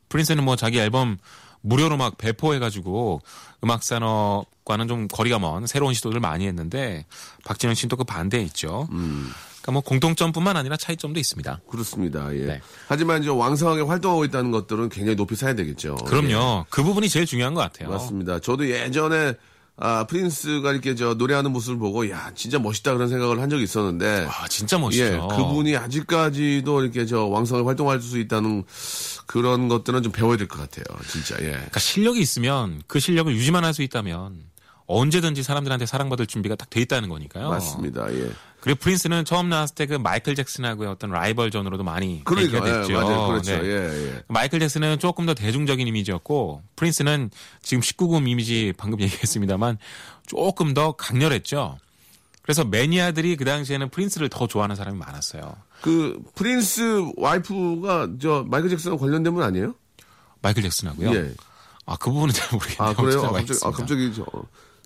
프린스는 0.08 0.44
뭐 0.44 0.56
자기 0.56 0.78
앨범 0.78 1.18
무료로 1.68 1.96
막 1.96 2.16
배포해가지고 2.18 3.20
음악 3.64 3.82
산업과는 3.82 4.88
좀 4.88 5.08
거리가 5.08 5.38
먼 5.38 5.66
새로운 5.66 5.92
시도를 5.94 6.20
많이 6.20 6.46
했는데 6.46 7.04
박진영 7.44 7.74
씨는 7.74 7.88
또 7.90 7.96
그 7.98 8.04
반대에 8.04 8.40
있죠. 8.42 8.86
그러니까 8.90 9.72
뭐 9.72 9.82
공통점뿐만 9.82 10.56
아니라 10.56 10.76
차이점도 10.76 11.18
있습니다. 11.20 11.60
그렇습니다. 11.68 12.34
예. 12.34 12.44
네. 12.46 12.60
하지만 12.86 13.20
이제 13.22 13.28
왕성하게 13.30 13.82
활동하고 13.82 14.24
있다는 14.24 14.50
것들은 14.50 14.88
굉장히 14.88 15.16
높이 15.16 15.34
사야 15.36 15.54
되겠죠. 15.54 15.96
그럼요. 15.96 16.64
그 16.70 16.82
부분이 16.82 17.08
제일 17.08 17.26
중요한 17.26 17.54
것 17.54 17.60
같아요. 17.60 17.88
예, 17.88 17.92
맞습니다. 17.92 18.38
저도 18.38 18.70
예전에 18.70 19.34
아, 19.80 20.04
프린스가 20.08 20.72
이렇게 20.72 20.94
저 20.96 21.14
노래하는 21.14 21.52
모습을 21.52 21.78
보고 21.78 22.10
야, 22.10 22.32
진짜 22.34 22.58
멋있다 22.58 22.94
그런 22.94 23.08
생각을 23.08 23.40
한 23.40 23.48
적이 23.48 23.62
있었는데 23.62 24.24
와, 24.24 24.48
진짜 24.48 24.76
멋있죠. 24.76 25.04
예, 25.04 25.10
그분이 25.36 25.76
아직까지도 25.76 26.82
이렇게 26.82 27.06
저 27.06 27.26
왕성하게 27.26 27.64
활동할 27.66 28.00
수 28.00 28.18
있다는 28.18 28.64
그런 29.26 29.68
것들은 29.68 30.02
좀 30.02 30.10
배워야 30.10 30.36
될 30.36 30.48
것 30.48 30.58
같아요. 30.58 30.84
진짜. 31.08 31.36
예. 31.42 31.50
그러니까 31.52 31.78
실력이 31.78 32.18
있으면 32.20 32.82
그 32.88 32.98
실력을 32.98 33.32
유지만 33.34 33.64
할 33.64 33.72
수 33.72 33.82
있다면 33.82 34.48
언제든지 34.88 35.42
사람들한테 35.42 35.86
사랑받을 35.86 36.26
준비가 36.26 36.56
딱 36.56 36.68
돼 36.70 36.80
있다는 36.80 37.08
거니까요. 37.08 37.48
맞습니다. 37.50 38.12
예. 38.12 38.30
그리고 38.60 38.80
프린스는 38.80 39.24
처음 39.24 39.48
나왔을 39.48 39.74
때 39.76 39.86
그 39.86 39.94
마이클 39.94 40.34
잭슨하고의 40.34 40.90
어떤 40.90 41.10
라이벌전으로도 41.10 41.84
많이 41.84 42.22
그러니까 42.24 42.58
얘기가 42.58 42.68
예, 42.68 42.80
됐죠. 42.82 42.92
맞아요. 42.94 43.28
그렇죠. 43.28 43.56
네. 43.56 43.64
예, 43.68 44.06
예. 44.16 44.22
마이클 44.28 44.58
잭슨은 44.60 44.98
조금 44.98 45.24
더 45.26 45.34
대중적인 45.34 45.86
이미지였고 45.86 46.62
프린스는 46.76 47.30
지금 47.62 47.80
19금 47.80 48.28
이미지 48.28 48.72
방금 48.76 49.00
얘기했습니다만 49.02 49.78
조금 50.26 50.74
더 50.74 50.92
강렬했죠. 50.92 51.78
그래서 52.42 52.64
매니아들이 52.64 53.36
그 53.36 53.44
당시에는 53.44 53.90
프린스를 53.90 54.28
더 54.30 54.46
좋아하는 54.46 54.74
사람이 54.74 54.96
많았어요. 54.98 55.54
그 55.82 56.18
프린스 56.34 57.12
와이프가 57.16 58.08
저 58.20 58.44
마이클 58.48 58.70
잭슨 58.70 58.96
관련된 58.96 59.34
분 59.34 59.42
아니에요? 59.42 59.74
마이클 60.40 60.62
잭슨하고요. 60.62 61.14
예. 61.14 61.34
아, 61.86 61.96
그 61.96 62.10
부분은 62.10 62.32
잘 62.34 62.48
모르겠네요. 62.52 62.88
아, 62.88 62.94
그래요? 62.94 63.20
아, 63.22 63.32
갑자기, 63.32 63.60
아. 63.64 63.70
갑자기 63.70 64.12
저, 64.14 64.24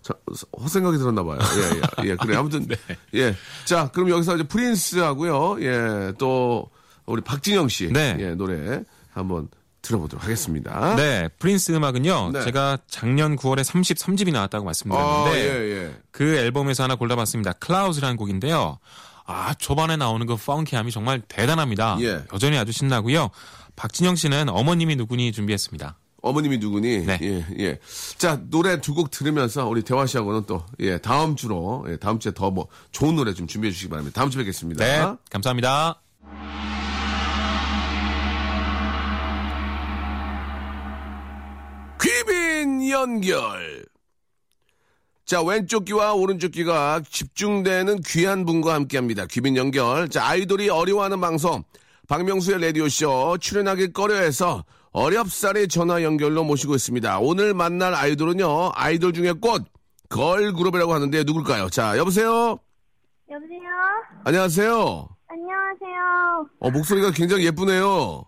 자, 0.03 0.15
헛생각이 0.61 0.99
들었나 0.99 1.23
봐요. 1.23 1.39
예, 1.41 2.05
예, 2.05 2.11
예. 2.11 2.17
그래. 2.21 2.37
아무튼, 2.37 2.67
네. 2.67 2.77
예. 3.15 3.35
자, 3.65 3.91
그럼 3.93 4.11
여기서 4.11 4.35
이제 4.35 4.45
프린스 4.45 4.99
하고요. 4.99 5.63
예, 5.63 6.13
또, 6.19 6.71
우리 7.07 7.21
박진영 7.23 7.69
씨. 7.69 7.89
네. 7.93 8.17
예, 8.19 8.35
노래 8.35 8.83
한번 9.13 9.49
들어보도록 9.83 10.25
하겠습니다. 10.25 10.95
네, 10.97 11.29
프린스 11.39 11.73
음악은요. 11.73 12.31
네. 12.33 12.45
제가 12.45 12.79
작년 12.89 13.37
9월에 13.37 13.63
33집이 13.63 14.33
나왔다고 14.33 14.65
아, 14.65 14.67
말씀드렸는데 14.67 15.41
예, 15.41 15.77
예. 15.77 15.95
그 16.13 16.37
앨범에서 16.37 16.85
하나 16.85 16.95
골라봤습니다. 16.95 17.55
클라우즈라는 17.55 18.17
곡인데요. 18.17 18.79
아, 19.27 19.55
초반에 19.55 19.97
나오는 19.97 20.25
그 20.27 20.37
펑키함이 20.37 20.93
정말 20.93 21.21
대단합니다. 21.21 21.99
예. 22.01 22.23
여전히 22.33 22.57
아주 22.59 22.73
신나고요. 22.73 23.31
박진영 23.75 24.17
씨는 24.17 24.49
어머님이 24.49 24.97
누구니 24.97 25.33
준비했습니다. 25.33 25.97
어머님이 26.23 26.59
누구니? 26.59 27.05
네. 27.05 27.19
예, 27.21 27.45
예. 27.59 27.79
자, 28.17 28.41
노래 28.49 28.81
두 28.81 28.95
곡 28.95 29.11
들으면서 29.11 29.67
우리 29.69 29.83
대화 29.83 30.07
씨하고는 30.07 30.45
또, 30.47 30.65
예, 30.81 30.99
다음 30.99 31.35
주로, 31.35 31.85
예, 31.89 31.97
다음 31.97 32.19
주에 32.21 32.33
더 32.33 32.51
뭐, 32.51 32.69
좋은 32.93 33.17
노래 33.17 33.35
좀 33.35 33.47
준비해 33.47 33.73
주시기 33.73 33.91
바랍니다. 33.91 34.21
다음 34.21 34.31
주에 34.31 34.41
뵙겠습니다. 34.43 34.85
네, 34.85 35.17
감사합니다. 35.31 36.01
귀빈 42.01 42.89
연결. 42.91 43.85
자, 45.25 45.41
왼쪽 45.43 45.85
귀와 45.85 46.15
오른쪽 46.15 46.53
귀가 46.53 47.01
집중되는 47.09 48.01
귀한 48.07 48.45
분과 48.45 48.75
함께 48.75 48.99
합니다. 48.99 49.25
귀빈 49.31 49.57
연결. 49.57 50.09
자, 50.09 50.27
아이돌이 50.27 50.69
어려워하는 50.69 51.21
방송. 51.21 51.63
박명수의 52.09 52.61
라디오쇼 52.61 53.39
출연하기 53.41 53.93
꺼려 53.93 54.17
해서 54.17 54.65
어렵사리 54.93 55.69
전화 55.69 56.03
연결로 56.03 56.45
모시고 56.45 56.75
있습니다. 56.75 57.19
오늘 57.21 57.55
만날 57.55 57.95
아이돌은요, 57.95 58.73
아이돌 58.75 59.13
중에 59.13 59.33
꽃, 59.33 59.65
걸그룹이라고 60.11 60.93
하는데 60.93 61.25
누굴까요? 61.25 61.71
자, 61.71 61.97
여보세요? 61.97 62.59
여보세요? 63.31 63.61
안녕하세요? 64.25 65.09
안녕하세요. 65.29 66.49
어, 66.61 66.71
목소리가 66.71 67.11
굉장히 67.13 67.47
예쁘네요. 67.47 68.23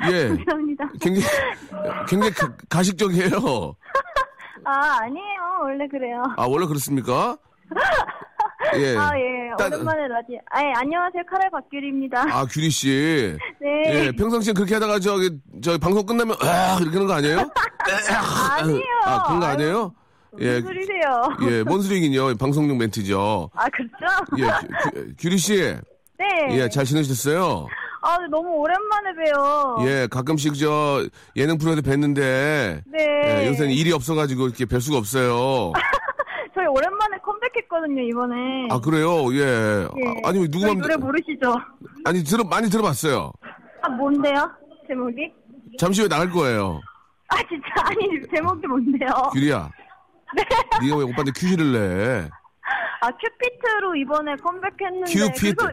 예. 0.12 0.28
감사합니다. 0.28 0.90
굉장히, 1.00 1.26
굉장히 2.06 2.32
가- 2.34 2.54
가식적이에요. 2.68 3.30
아, 4.64 4.98
아니에요. 5.00 5.40
원래 5.62 5.88
그래요. 5.88 6.22
아, 6.36 6.44
원래 6.46 6.66
그렇습니까? 6.66 7.38
예. 8.76 8.96
아, 8.96 9.12
예. 9.18 9.50
따- 9.58 9.66
오랜만에 9.66 10.08
라디오. 10.08 10.38
아, 10.50 10.62
예. 10.62 10.72
안녕하세요. 10.76 11.22
카레 11.30 11.48
박규리입니다. 11.50 12.20
아, 12.30 12.44
규리 12.46 12.70
씨. 12.70 13.36
네. 13.60 14.06
예, 14.06 14.12
평상시에 14.12 14.52
그렇게 14.52 14.74
하다가 14.74 14.98
저기, 15.00 15.30
저 15.62 15.76
방송 15.78 16.04
끝나면, 16.06 16.36
아, 16.40 16.78
이렇게 16.80 16.94
하는 16.96 17.06
거 17.06 17.14
아니에요? 17.14 17.38
아니에요. 18.58 18.82
아, 19.04 19.22
그런 19.24 19.40
거 19.40 19.46
아니에요? 19.46 19.94
예. 20.40 20.60
무슨 20.60 20.62
소리세요? 20.66 21.50
예, 21.50 21.62
뭔 21.64 21.82
소리긴요. 21.82 22.36
방송용 22.36 22.78
멘트죠. 22.78 23.50
아, 23.54 23.66
그렇죠? 23.70 24.24
예, 24.38 24.44
규- 24.44 24.90
규- 25.06 25.14
규리 25.18 25.38
씨. 25.38 25.74
네. 26.18 26.26
예, 26.50 26.68
잘 26.68 26.84
지내셨어요? 26.84 27.66
아, 28.02 28.16
너무 28.30 28.48
오랜만에 28.58 29.10
봬요. 29.14 29.76
예, 29.88 30.06
가끔씩 30.08 30.54
저 30.54 31.04
예능 31.36 31.58
프로에서 31.58 31.80
뵀는데 31.82 32.82
네. 32.86 33.42
예, 33.42 33.46
요새는 33.48 33.70
일이 33.72 33.92
없어가지고 33.92 34.46
이렇게 34.46 34.64
뵐 34.66 34.80
수가 34.80 34.98
없어요. 34.98 35.72
저희 36.68 36.76
오랜만에 36.76 37.16
컴백했거든요, 37.22 38.02
이번에. 38.02 38.68
아 38.70 38.78
그래요? 38.78 39.32
예. 39.32 39.40
예. 39.84 40.22
아, 40.24 40.32
니 40.32 40.46
누구 40.48 40.60
저희 40.60 40.74
맘 40.74 40.78
노래 40.82 40.96
모르시죠? 40.96 41.54
아니 42.04 42.22
들어 42.22 42.44
많이 42.44 42.68
들어봤어요. 42.68 43.32
아, 43.82 43.88
뭔데요? 43.88 44.50
제목이? 44.86 45.32
잠시 45.78 46.02
후에 46.02 46.08
나갈 46.08 46.30
거예요. 46.30 46.80
아, 47.28 47.36
진짜. 47.48 47.66
아니, 47.84 48.20
제목이 48.34 48.66
뭔데요? 48.66 49.08
규리야, 49.32 49.70
네. 50.36 50.44
네가 50.82 50.96
왜 50.96 51.04
오빠한테 51.04 51.32
퀴즈를 51.36 51.72
내? 51.72 52.30
아, 53.00 53.10
큐피트로 53.10 53.96
이번에 53.96 54.36
컴백했는데. 54.36 55.12
큐피트. 55.12 55.54
그래서, 55.56 55.72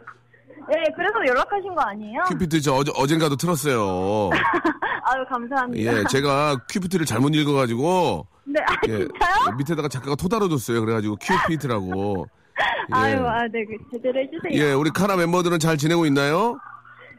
예, 0.78 0.84
그래서 0.96 1.28
연락하신 1.28 1.76
거 1.76 1.82
아니에요? 1.82 2.24
큐피트 2.28 2.62
저 2.62 2.74
어제 2.74 2.92
어젠가도 2.96 3.36
틀었어요. 3.38 4.30
아유, 5.04 5.26
감사합니다. 5.30 6.00
예, 6.00 6.04
제가 6.10 6.58
큐피트를 6.70 7.06
잘못 7.06 7.34
읽어가지고 7.36 8.28
네, 8.48 8.62
아, 8.68 8.76
예, 8.88 8.98
진짜요? 9.00 9.56
밑에다가 9.58 9.88
작가가 9.88 10.16
토 10.16 10.28
달아줬어요. 10.28 10.82
그래가지고 10.82 11.18
큐피트라고. 11.22 12.28
예. 12.58 12.94
아유, 12.96 13.26
아, 13.28 13.42
네, 13.52 13.66
그, 13.66 13.76
제대로 13.92 14.20
해주세요. 14.20 14.52
예, 14.54 14.74
우리 14.74 14.90
카라 14.92 15.16
멤버들은 15.18 15.60
잘 15.60 15.78
지내고 15.78 16.06
있나요? 16.06 16.58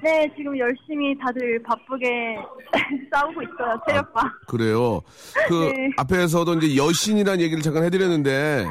네, 0.03 0.31
지금 0.37 0.57
열심히 0.59 1.17
다들 1.19 1.61
바쁘게 1.65 2.37
싸우고 3.13 3.43
있어요, 3.43 3.81
체력과. 3.89 4.33
그래요. 4.47 5.01
그 5.49 5.73
네. 5.75 5.91
앞에서도 5.97 6.55
이제 6.55 6.77
여신이라는 6.77 7.41
얘기를 7.41 7.63
잠깐 7.63 7.83
해드렸는데 7.85 8.67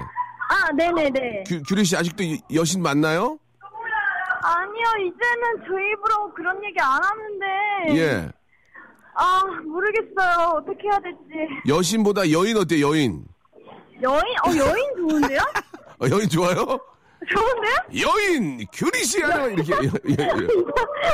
아, 0.48 0.72
네 0.74 0.92
네 0.92 1.10
네. 1.10 1.44
규, 1.48 1.62
규리 1.64 1.84
씨 1.84 1.98
아직도 1.98 2.24
이- 2.24 2.40
여신 2.54 2.82
맞나요? 2.84 3.38
아니요, 4.44 4.86
이제는 5.00 5.68
저희 5.68 5.92
입으로 5.94 6.32
그런 6.36 6.64
얘기 6.64 6.76
안 6.80 7.04
하는데. 7.04 8.00
예. 8.00 8.30
아, 9.16 9.42
모르겠어요. 9.66 10.50
어떻게 10.58 10.88
해야 10.90 11.00
될지. 11.00 11.18
여신보다 11.68 12.30
여인 12.32 12.58
어때요? 12.58 12.88
여인. 12.90 13.24
여인? 14.04 14.22
어, 14.46 14.50
여인 14.58 14.86
좋은데요? 14.98 15.40
어, 16.02 16.06
여인 16.10 16.28
좋아요? 16.30 16.56
좋은데요? 17.28 18.08
여인 18.08 18.66
규리 18.74 19.04
씨 19.04 19.22
하나 19.22 19.46
이렇게 19.48 19.74
예, 19.74 19.90
예, 20.10 20.16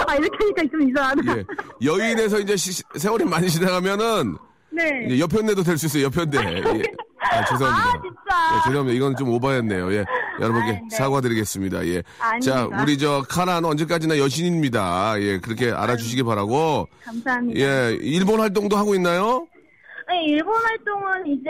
아, 0.08 0.16
이렇게 0.16 0.38
하니까 0.40 0.64
좀 0.72 0.90
이상하다. 0.90 1.38
예. 1.38 1.40
예. 1.40 1.46
여인에서 1.86 2.40
이제 2.40 2.56
시- 2.58 2.82
세월이 2.98 3.24
많이 3.26 3.50
지나가면은 3.50 4.36
네. 4.72 5.06
이제 5.08 5.20
여편네도 5.20 5.64
될 5.64 5.78
수 5.78 5.86
있어요. 5.86 6.06
여편네. 6.06 6.38
예. 6.40 6.84
아, 7.22 7.46
죄송합니다. 7.46 7.68
아, 7.70 8.02
진짜. 8.02 8.56
예, 8.56 8.62
죄송합니다. 8.66 8.96
이건 8.98 9.16
좀 9.16 9.30
오바였네요. 9.30 9.94
예. 9.94 10.06
여러분께 10.42 10.70
아, 10.72 10.74
네. 10.90 10.96
사과드리겠습니다. 10.96 11.86
예. 11.88 12.04
아닙니다. 12.20 12.40
자, 12.70 12.82
우리 12.82 12.98
저 12.98 13.24
카라는 13.30 13.66
언제까지나 13.70 14.18
여신입니다. 14.18 15.22
예. 15.22 15.40
그렇게 15.40 15.72
알아주시기 15.72 16.24
바라고. 16.24 16.88
감사합니다. 17.06 17.60
예. 17.60 17.98
일본 18.02 18.40
활동도 18.40 18.76
하고 18.78 18.96
있나요? 18.96 19.48
네, 20.10 20.26
일본 20.26 20.54
활동은 20.62 21.28
이제 21.28 21.50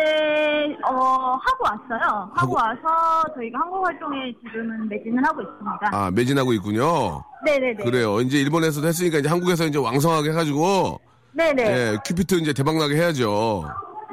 어 0.87 0.93
하고 0.93 1.63
왔어요. 1.63 2.29
하고- 2.35 2.35
하고, 2.35 2.53
와서 2.55 3.23
저희가 3.35 3.57
한국 3.59 3.83
활동에 3.83 4.31
지금은 4.43 4.87
매진을 4.87 5.23
하고 5.25 5.41
있습니다. 5.41 5.89
아, 5.91 6.11
매진하고 6.11 6.53
있군요. 6.53 7.23
네 7.43 7.57
네 7.57 7.73
네. 7.75 7.83
그래요. 7.83 8.21
이제 8.21 8.39
일본에서도 8.39 8.85
했으니까 8.85 9.17
이제 9.17 9.29
한국에서 9.29 9.65
이제 9.65 9.79
왕성하게 9.79 10.29
해가지고 10.29 10.99
네네. 11.33 11.63
예, 11.63 11.97
큐피트 12.05 12.35
이제 12.35 12.53
대박나게 12.53 12.97
해야죠. 12.97 13.63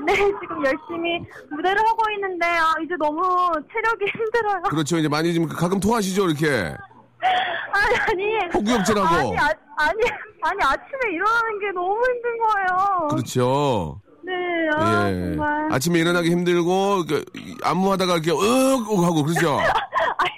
네, 0.06 0.14
지금 0.40 0.64
열심히 0.64 1.20
무대를 1.50 1.78
하고 1.86 2.02
있는데 2.14 2.46
아 2.46 2.74
이제 2.84 2.94
너무 2.98 3.20
체력이 3.72 4.04
힘들어요. 4.12 4.62
그렇죠. 4.68 4.98
이제 4.98 5.08
많이 5.08 5.34
좀 5.34 5.46
가끔 5.48 5.78
토하시죠, 5.80 6.28
이렇게. 6.28 6.74
아니 7.72 7.96
아니. 8.08 8.46
호구역질하고. 8.54 9.06
아니 9.06 9.38
아, 9.38 9.48
아니 9.76 10.00
아니 10.42 10.58
아침에 10.62 11.12
일어나는 11.12 11.58
게 11.60 11.70
너무 11.74 11.96
힘든 12.06 12.38
거예요. 12.38 13.08
그렇죠. 13.10 14.00
네, 14.24 14.32
아 14.76 15.08
예. 15.10 15.14
정말. 15.14 15.72
아침에 15.72 15.98
일어나기 16.00 16.30
힘들고 16.30 17.04
그, 17.08 17.24
안무하다가 17.64 18.14
이렇게 18.18 18.30
으윽 18.30 19.04
하고 19.04 19.22
그러죠. 19.24 19.58
아니 20.18 20.32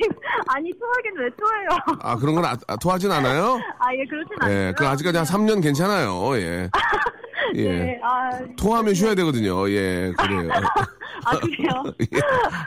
아니 0.46 0.70
토하긴 0.78 1.12
왜 1.18 1.28
토해요? 1.38 1.98
아 2.02 2.16
그런 2.16 2.34
건 2.34 2.44
아, 2.44 2.56
아, 2.68 2.76
토하진 2.76 3.10
않아요? 3.10 3.58
아 3.78 3.92
예 3.94 4.04
그렇진 4.08 4.36
않아요. 4.40 4.54
예, 4.68 4.74
그 4.76 4.86
아직까지 4.86 5.18
한 5.18 5.26
3년 5.26 5.62
괜찮아요. 5.62 6.36
예. 6.36 6.68
예. 7.56 7.62
네, 7.78 8.00
아, 8.02 8.30
토하면 8.56 8.94
쉬어야 8.94 9.14
되거든요. 9.16 9.68
예, 9.70 10.12
그래요. 10.16 10.48
아 11.24 11.38
그래요? 11.38 11.84
예, 12.00 12.20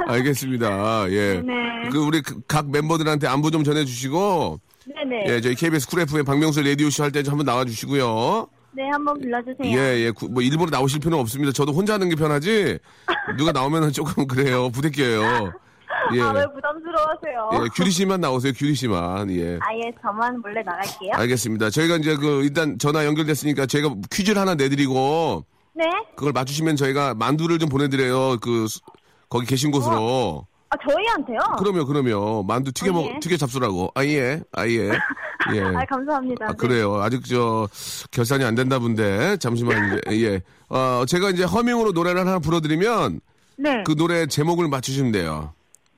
알겠습니다. 0.08 1.10
예. 1.12 1.42
네네. 1.42 1.90
그 1.92 1.98
우리 2.00 2.22
그- 2.22 2.42
각 2.48 2.70
멤버들한테 2.70 3.28
안부 3.28 3.52
좀 3.52 3.64
전해주시고, 3.64 4.60
네네. 4.96 5.24
예, 5.28 5.42
저희 5.42 5.56
KBS 5.56 5.88
쿨 5.90 6.02
FM 6.02 6.26
박명수 6.26 6.62
라디오 6.62 6.90
쇼 6.90 7.04
할때좀 7.04 7.32
한번 7.34 7.46
나와주시고요. 7.46 8.48
네, 8.76 8.90
한번 8.92 9.20
불러주세요. 9.20 9.78
예, 9.78 10.06
예, 10.06 10.12
구- 10.12 10.30
뭐 10.30 10.42
일부러 10.42 10.70
나오실 10.72 11.00
필요는 11.00 11.20
없습니다. 11.20 11.52
저도 11.52 11.74
혼자 11.74 11.94
하는 11.94 12.10
게 12.10 12.16
편하지. 12.16 12.80
누가 13.38 13.52
나오면은 13.52 13.92
조금 13.92 14.26
그래요. 14.28 14.70
부대껴요. 14.72 15.54
예. 16.14 16.22
아, 16.22 16.32
왜 16.32 16.46
부담스러워하세요? 16.54 17.50
예, 17.54 17.70
규리 17.76 17.92
씨만 17.92 18.22
나오세요. 18.22 18.54
규리 18.56 18.76
씨만. 18.76 19.32
예. 19.32 19.58
아예 19.62 19.92
저만 20.02 20.42
몰래 20.42 20.62
나갈게요. 20.64 21.12
알겠습니다. 21.14 21.70
저희가 21.70 21.96
이제 21.98 22.16
그 22.16 22.44
일단 22.44 22.78
전화 22.78 23.06
연결됐으니까 23.06 23.66
저희가 23.66 23.94
퀴즈를 24.12 24.42
하나 24.42 24.56
내드리고 24.56 25.46
네? 25.76 25.86
그걸 26.16 26.34
맞추시면 26.34 26.76
저희가 26.76 27.14
만두를 27.16 27.60
좀 27.60 27.70
보내드려요. 27.70 28.38
그 28.42 28.68
수- 28.68 28.80
거기 29.30 29.46
계신 29.48 29.72
곳으로. 29.72 30.46
아, 30.70 30.76
저희한테요? 30.90 31.38
그러면 31.60 31.86
그러면 31.86 32.46
만두 32.48 32.72
튀겨 32.72 32.92
어, 32.92 32.94
먹 32.94 33.06
예. 33.16 33.20
튀겨 33.20 33.38
잡수라고. 33.38 33.92
아예 33.96 34.42
아예. 34.52 34.90
예. 35.54 35.62
아, 35.62 35.86
감사합니다. 35.86 36.46
아, 36.46 36.48
네. 36.50 36.54
그래요. 36.58 36.96
아직 37.02 37.24
저 37.26 37.68
결산이 38.12 38.44
안 38.44 38.56
된다 38.56 38.80
본데 38.80 39.38
잠시만 39.38 40.00
이제 40.12 40.26
예. 40.34 40.42
어 40.70 41.04
제가 41.08 41.30
이제 41.32 41.44
허밍으로 41.44 41.92
노래를 41.92 42.22
하나 42.22 42.40
불러드리면 42.40 43.20
네. 43.58 43.84
그 43.86 43.96
노래 43.96 44.26
제목을 44.26 44.68
맞추시면 44.68 45.12
돼요. 45.12 45.54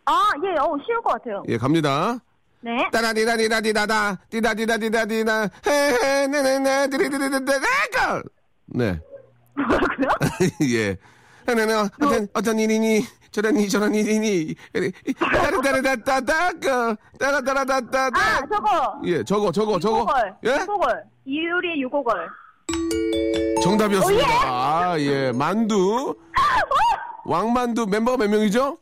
아, 0.06 0.30
예, 0.44 0.50
어, 0.60 0.78
쉬울 0.86 1.02
것 1.02 1.14
같아요. 1.14 1.44
예, 1.48 1.58
갑니다. 1.58 2.20
네. 2.62 2.72
따라디다디다디다다 2.92 4.18
디다디다디다디나 4.30 5.50
헤헤 5.68 6.28
네네네 6.28 6.88
디리디리디다가 6.90 8.24
네. 8.68 9.00
뭐라고요? 9.56 10.08
예. 10.74 10.98
네네 11.46 11.74
어떤 11.74 12.28
어떤 12.34 12.58
일이니 12.60 13.06
저런 13.30 13.58
이 13.58 13.70
저런 13.70 13.94
일이니 13.94 14.56
따라따라다다다 17.20 18.08
아, 18.18 18.42
저거. 18.52 19.00
예 19.06 19.24
저거 19.24 19.52
저거 19.52 19.80
저거. 19.80 20.08
예 20.44 20.56
유고걸. 20.62 21.04
이유리의 21.26 21.82
유고걸. 21.84 22.28
정답이었습니다 23.62 24.26
아 24.44 24.96
예 25.00 25.32
만두 25.34 26.16
왕만두 27.26 27.86
멤버가 27.88 28.18
몇 28.18 28.30
명이죠 28.30 28.78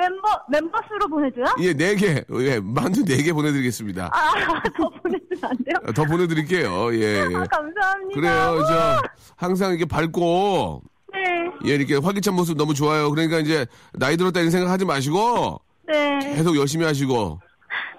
멤버, 0.00 0.28
멤버 0.50 0.78
수로 0.88 1.06
보내줘요? 1.08 1.44
예 1.60 1.74
네 1.74 1.94
개 1.94 2.24
예 2.40 2.60
만두 2.60 3.04
네 3.04 3.22
개 3.22 3.32
보내드리겠습니다 3.32 4.10
아, 4.12 4.62
더 4.76 4.88
보내주면 4.88 5.38
안 5.42 5.56
돼요? 5.64 5.92
더 5.94 6.04
보내드릴게요 6.04 6.94
예, 6.94 6.98
예. 7.30 7.36
아, 7.36 7.44
감사합니다. 7.50 8.14
그래요 8.14 8.64
저. 8.66 9.02
항상 9.36 9.70
이렇게 9.70 9.84
밝고 9.84 10.82
네. 11.12 11.70
예 11.70 11.74
이렇게 11.74 11.96
활기찬 11.96 12.34
모습 12.34 12.56
너무 12.56 12.72
좋아요 12.74 13.10
그러니까 13.10 13.38
이제 13.38 13.66
나이 13.92 14.16
들었다 14.16 14.40
이런 14.40 14.50
생각 14.50 14.70
하지 14.70 14.84
마시고 14.84 15.60
네. 15.86 16.18
계속 16.36 16.56
열심히 16.56 16.84
하시고 16.86 17.40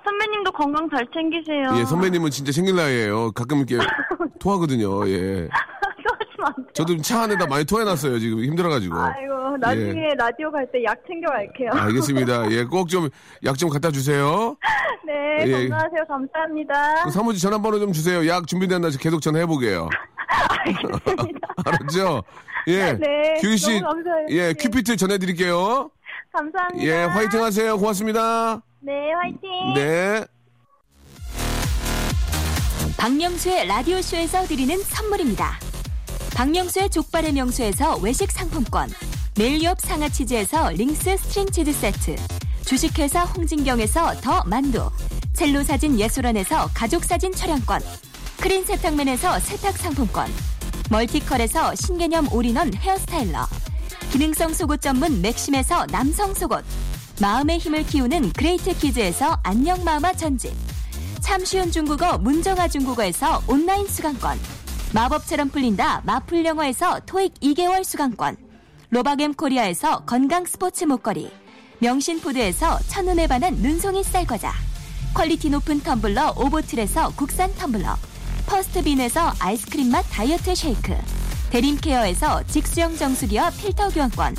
선배님도 0.03 0.51
건강 0.53 0.89
잘 0.89 1.05
챙기세요. 1.13 1.79
예, 1.79 1.85
선배님은 1.85 2.31
진짜 2.31 2.51
생길 2.51 2.75
나이에요. 2.75 3.31
가끔 3.33 3.59
이렇게 3.59 3.77
토하거든요. 4.39 5.07
예. 5.07 5.47
저도 6.73 6.97
차 7.01 7.23
안에다 7.23 7.45
많이 7.47 7.65
토해놨어요. 7.65 8.19
지금 8.19 8.43
힘들어가지고. 8.43 8.95
아이고, 8.97 9.57
나중에 9.59 10.13
라디오 10.17 10.51
갈 10.51 10.65
때 10.71 10.83
약 10.83 10.97
챙겨갈게요. 11.07 11.69
알겠습니다. 11.73 12.51
예, 12.51 12.63
꼭 12.65 12.87
좀 12.89 13.09
약 13.43 13.57
좀 13.57 13.69
갖다 13.69 13.91
주세요. 13.91 14.55
네, 15.05 15.45
예. 15.47 15.51
건강하세요. 15.69 16.03
감사합니다. 16.07 17.03
그 17.03 17.11
사무실 17.11 17.41
전화번호 17.41 17.79
좀 17.79 17.91
주세요. 17.91 18.27
약 18.27 18.47
준비됐나 18.47 18.89
계속 18.99 19.21
전화해보게요. 19.21 19.89
알겠습니다. 20.65 21.47
알았죠? 21.65 22.23
예. 22.67 22.93
네, 22.93 23.33
규리 23.41 23.57
씨, 23.57 23.81
너무 23.81 23.95
감사해요. 24.03 24.27
예, 24.29 24.47
네. 24.47 24.53
큐피트 24.53 24.95
전해드릴게요. 24.95 25.89
감사합니다. 26.31 26.83
예, 26.85 27.03
화이팅 27.05 27.43
하세요. 27.43 27.77
고맙습니다. 27.77 28.61
네, 28.79 29.11
화이팅. 29.13 29.73
네. 29.75 30.25
박명수의 32.97 33.67
라디오쇼에서 33.67 34.43
드리는 34.43 34.77
선물입니다. 34.77 35.59
박명수의 36.35 36.89
족발의 36.89 37.33
명수에서 37.33 37.97
외식 37.97 38.31
상품권, 38.31 38.89
멜리업 39.37 39.79
상하치즈에서 39.79 40.71
링스 40.71 41.17
스트링 41.17 41.51
치즈 41.51 41.73
세트, 41.73 42.15
주식회사 42.65 43.23
홍진경에서 43.25 44.21
더 44.21 44.43
만두, 44.45 44.89
첼로 45.33 45.63
사진 45.63 45.99
예술원에서 45.99 46.69
가족 46.73 47.03
사진 47.03 47.31
촬영권, 47.31 47.81
크린 48.39 48.65
세탁맨에서 48.65 49.39
세탁 49.39 49.77
상품권, 49.77 50.31
멀티컬에서 50.89 51.75
신개념 51.75 52.31
all-in-one 52.33 52.73
hair 52.73 52.99
styler, 52.99 53.45
기능성 54.11 54.53
속옷 54.53 54.81
전문 54.81 55.21
맥심에서 55.21 55.85
남성 55.87 56.33
속옷, 56.33 56.63
마음의 57.21 57.59
힘을 57.59 57.85
키우는 57.85 58.33
그레이트 58.33 58.75
키즈에서 58.75 59.39
안녕 59.43 59.83
마마 59.83 60.13
전집, 60.13 60.51
참 61.19 61.45
쉬운 61.45 61.71
중국어 61.71 62.17
문정아 62.17 62.67
중국어에서 62.67 63.43
온라인 63.47 63.87
수강권, 63.87 64.39
마법처럼 64.93 65.49
풀린다 65.49 66.01
마풀 66.03 66.45
영어에서 66.45 66.99
토익 67.05 67.33
2개월 67.35 67.83
수강권, 67.83 68.35
로바겜 68.89 69.35
코리아에서 69.35 70.03
건강 70.05 70.45
스포츠 70.45 70.83
목걸이, 70.83 71.31
명신푸드에서 71.79 72.77
첫눈에 72.89 73.27
반한 73.27 73.55
눈송이 73.55 74.03
쌀과자, 74.03 74.51
quality 75.13 75.49
높은 75.49 75.79
텀블러 75.81 76.37
오보틀에서 76.37 77.13
국산 77.15 77.53
텀블러, 77.55 77.95
퍼스트빈에서 78.47 79.33
아이스크림 79.39 79.89
맛 79.89 80.03
다이어트 80.11 80.53
쉐이크, 80.53 80.93
대림케어에서 81.51 82.43
직수형 82.47 82.97
정수기와 82.97 83.51
필터 83.51 83.89
교환권, 83.89 84.35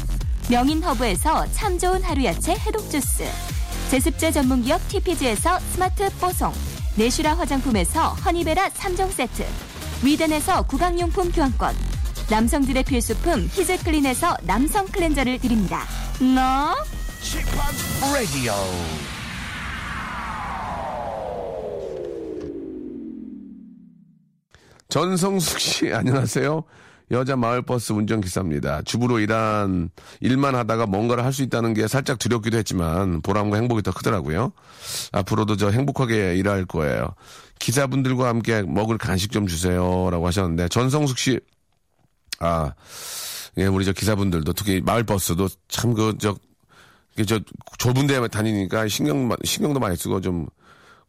명인허브에서 0.50 1.50
참 1.52 1.78
좋은 1.78 2.02
하루 2.02 2.24
야채 2.24 2.52
해독 2.52 2.90
주스, 2.90 3.24
제습제 3.90 4.30
전문기업 4.32 4.86
TPG에서 4.88 5.58
스마트 5.72 6.10
뽀송, 6.18 6.52
내슈라 6.96 7.38
화장품에서 7.38 8.10
허니베라 8.10 8.68
3종 8.68 9.10
세트, 9.10 9.46
위덴에서 10.04 10.62
구강용품 10.66 11.30
교환권, 11.30 11.74
남성들의 12.30 12.82
필수품 12.84 13.48
히즈클린에서 13.52 14.36
남성 14.42 14.86
클렌저를 14.86 15.38
드립니다. 15.38 15.84
너? 16.18 16.74
라디오 18.12 18.52
전성숙 24.88 25.60
씨, 25.60 25.92
안녕하세요. 25.92 26.64
여자 27.12 27.36
마을버스 27.36 27.92
운전기사입니다. 27.92 28.82
주부로 28.82 29.18
일한, 29.18 29.90
일만 30.20 30.54
하다가 30.54 30.86
뭔가를 30.86 31.24
할 31.24 31.32
수 31.32 31.42
있다는 31.42 31.74
게 31.74 31.86
살짝 31.86 32.18
두렵기도 32.18 32.56
했지만, 32.58 33.20
보람과 33.22 33.56
행복이 33.58 33.82
더 33.82 33.92
크더라고요. 33.92 34.52
앞으로도 35.12 35.56
저 35.56 35.70
행복하게 35.70 36.36
일할 36.36 36.64
거예요. 36.64 37.14
기사분들과 37.58 38.28
함께 38.28 38.62
먹을 38.62 38.98
간식 38.98 39.30
좀 39.30 39.46
주세요. 39.46 40.08
라고 40.10 40.26
하셨는데, 40.26 40.68
전성숙 40.68 41.18
씨, 41.18 41.38
아, 42.40 42.72
예, 43.58 43.66
우리 43.66 43.84
저 43.84 43.92
기사분들도 43.92 44.52
특히 44.54 44.80
마을버스도 44.80 45.48
참 45.68 45.92
그, 45.94 46.16
저, 46.18 46.34
저 47.26 47.38
좁은 47.78 48.06
데 48.06 48.26
다니니까 48.28 48.88
신경, 48.88 49.28
신경도 49.44 49.80
많이 49.80 49.96
쓰고 49.96 50.20
좀 50.22 50.46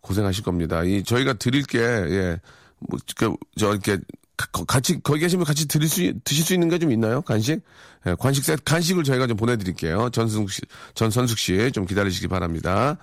고생하실 0.02 0.44
겁니다. 0.44 0.84
이 0.84 1.02
저희가 1.04 1.34
드릴 1.34 1.64
게, 1.64 1.80
예, 1.80 2.40
뭐, 2.80 3.00
그, 3.16 3.34
저, 3.58 3.72
이렇게, 3.72 3.98
가- 3.98 4.02
같이, 4.38 5.00
거기 5.04 5.20
계시면 5.20 5.46
같이 5.46 5.68
드릴 5.68 5.88
수, 5.88 6.12
드실 6.24 6.44
수 6.44 6.54
있는 6.54 6.70
게 6.70 6.80
좀 6.80 6.92
있나요? 6.92 7.22
간식? 7.22 7.62
예, 8.08 8.16
간식 8.20 8.44
세트, 8.44 8.64
간식을 8.64 9.04
저희가 9.04 9.28
좀 9.28 9.38
보내드릴게요. 9.38 10.10
전승숙 10.10 10.52
씨, 10.52 10.62
전선숙 10.96 11.38
씨, 11.38 11.72
좀 11.72 11.86
기다리시기 11.86 12.28
바랍니다. 12.28 12.98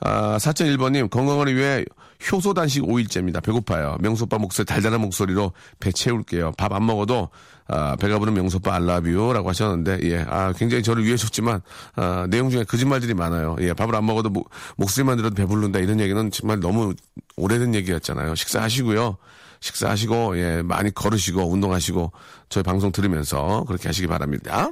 아, 0.00 0.36
4001번님, 0.38 1.08
건강을 1.10 1.54
위해 1.54 1.84
효소 2.30 2.52
단식 2.54 2.82
5일째입니다. 2.82 3.42
배고파요. 3.42 3.96
명소빠 4.00 4.38
목소리, 4.38 4.66
달달한 4.66 5.00
목소리로 5.00 5.52
배 5.80 5.92
채울게요. 5.92 6.52
밥 6.58 6.72
안 6.72 6.84
먹어도, 6.84 7.28
아, 7.68 7.96
배가 7.96 8.18
부른 8.18 8.34
명소빠 8.34 8.74
알라뷰 8.74 9.32
라고 9.32 9.48
하셨는데, 9.48 10.00
예, 10.02 10.26
아, 10.28 10.52
굉장히 10.52 10.82
저를 10.82 11.04
위해줬지만, 11.04 11.62
아, 11.96 12.26
내용 12.28 12.50
중에 12.50 12.64
거짓말들이 12.64 13.14
많아요. 13.14 13.56
예, 13.60 13.72
밥을 13.72 13.94
안 13.94 14.04
먹어도 14.04 14.28
목, 14.28 14.50
목소리만 14.76 15.16
들어도 15.16 15.34
배부른다 15.36 15.78
이런 15.78 16.00
얘기는 16.00 16.30
정말 16.32 16.58
너무 16.60 16.92
오래된 17.36 17.74
얘기였잖아요. 17.76 18.34
식사하시고요. 18.34 19.16
식사하시고, 19.64 20.38
예, 20.38 20.62
많이 20.62 20.92
걸으시고, 20.92 21.50
운동하시고, 21.50 22.12
저희 22.50 22.62
방송 22.62 22.92
들으면서 22.92 23.64
그렇게 23.66 23.88
하시기 23.88 24.06
바랍니다. 24.06 24.70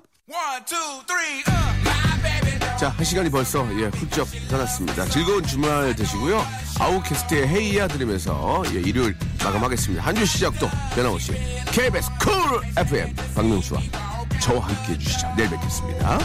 자, 2.78 2.88
한 2.90 3.04
시간이 3.04 3.30
벌써, 3.30 3.66
예, 3.80 3.86
훌쩍 3.86 4.28
떠났습니다. 4.50 5.06
즐거운 5.06 5.42
주말 5.44 5.94
되시고요. 5.96 6.44
아웃캐스트의 6.78 7.48
헤이야 7.48 7.88
들으면서, 7.88 8.62
예, 8.74 8.80
일요일 8.80 9.16
마감하겠습니다. 9.42 10.02
한 10.04 10.14
주 10.14 10.26
시작도 10.26 10.68
변함없이 10.94 11.32
KBS 11.72 12.10
쿨 12.20 12.32
FM 12.76 13.14
박명수와 13.34 13.80
저와 14.42 14.66
함께 14.66 14.92
해주시죠. 14.94 15.32
내일 15.36 15.48
뵙겠습니다. 15.50 16.18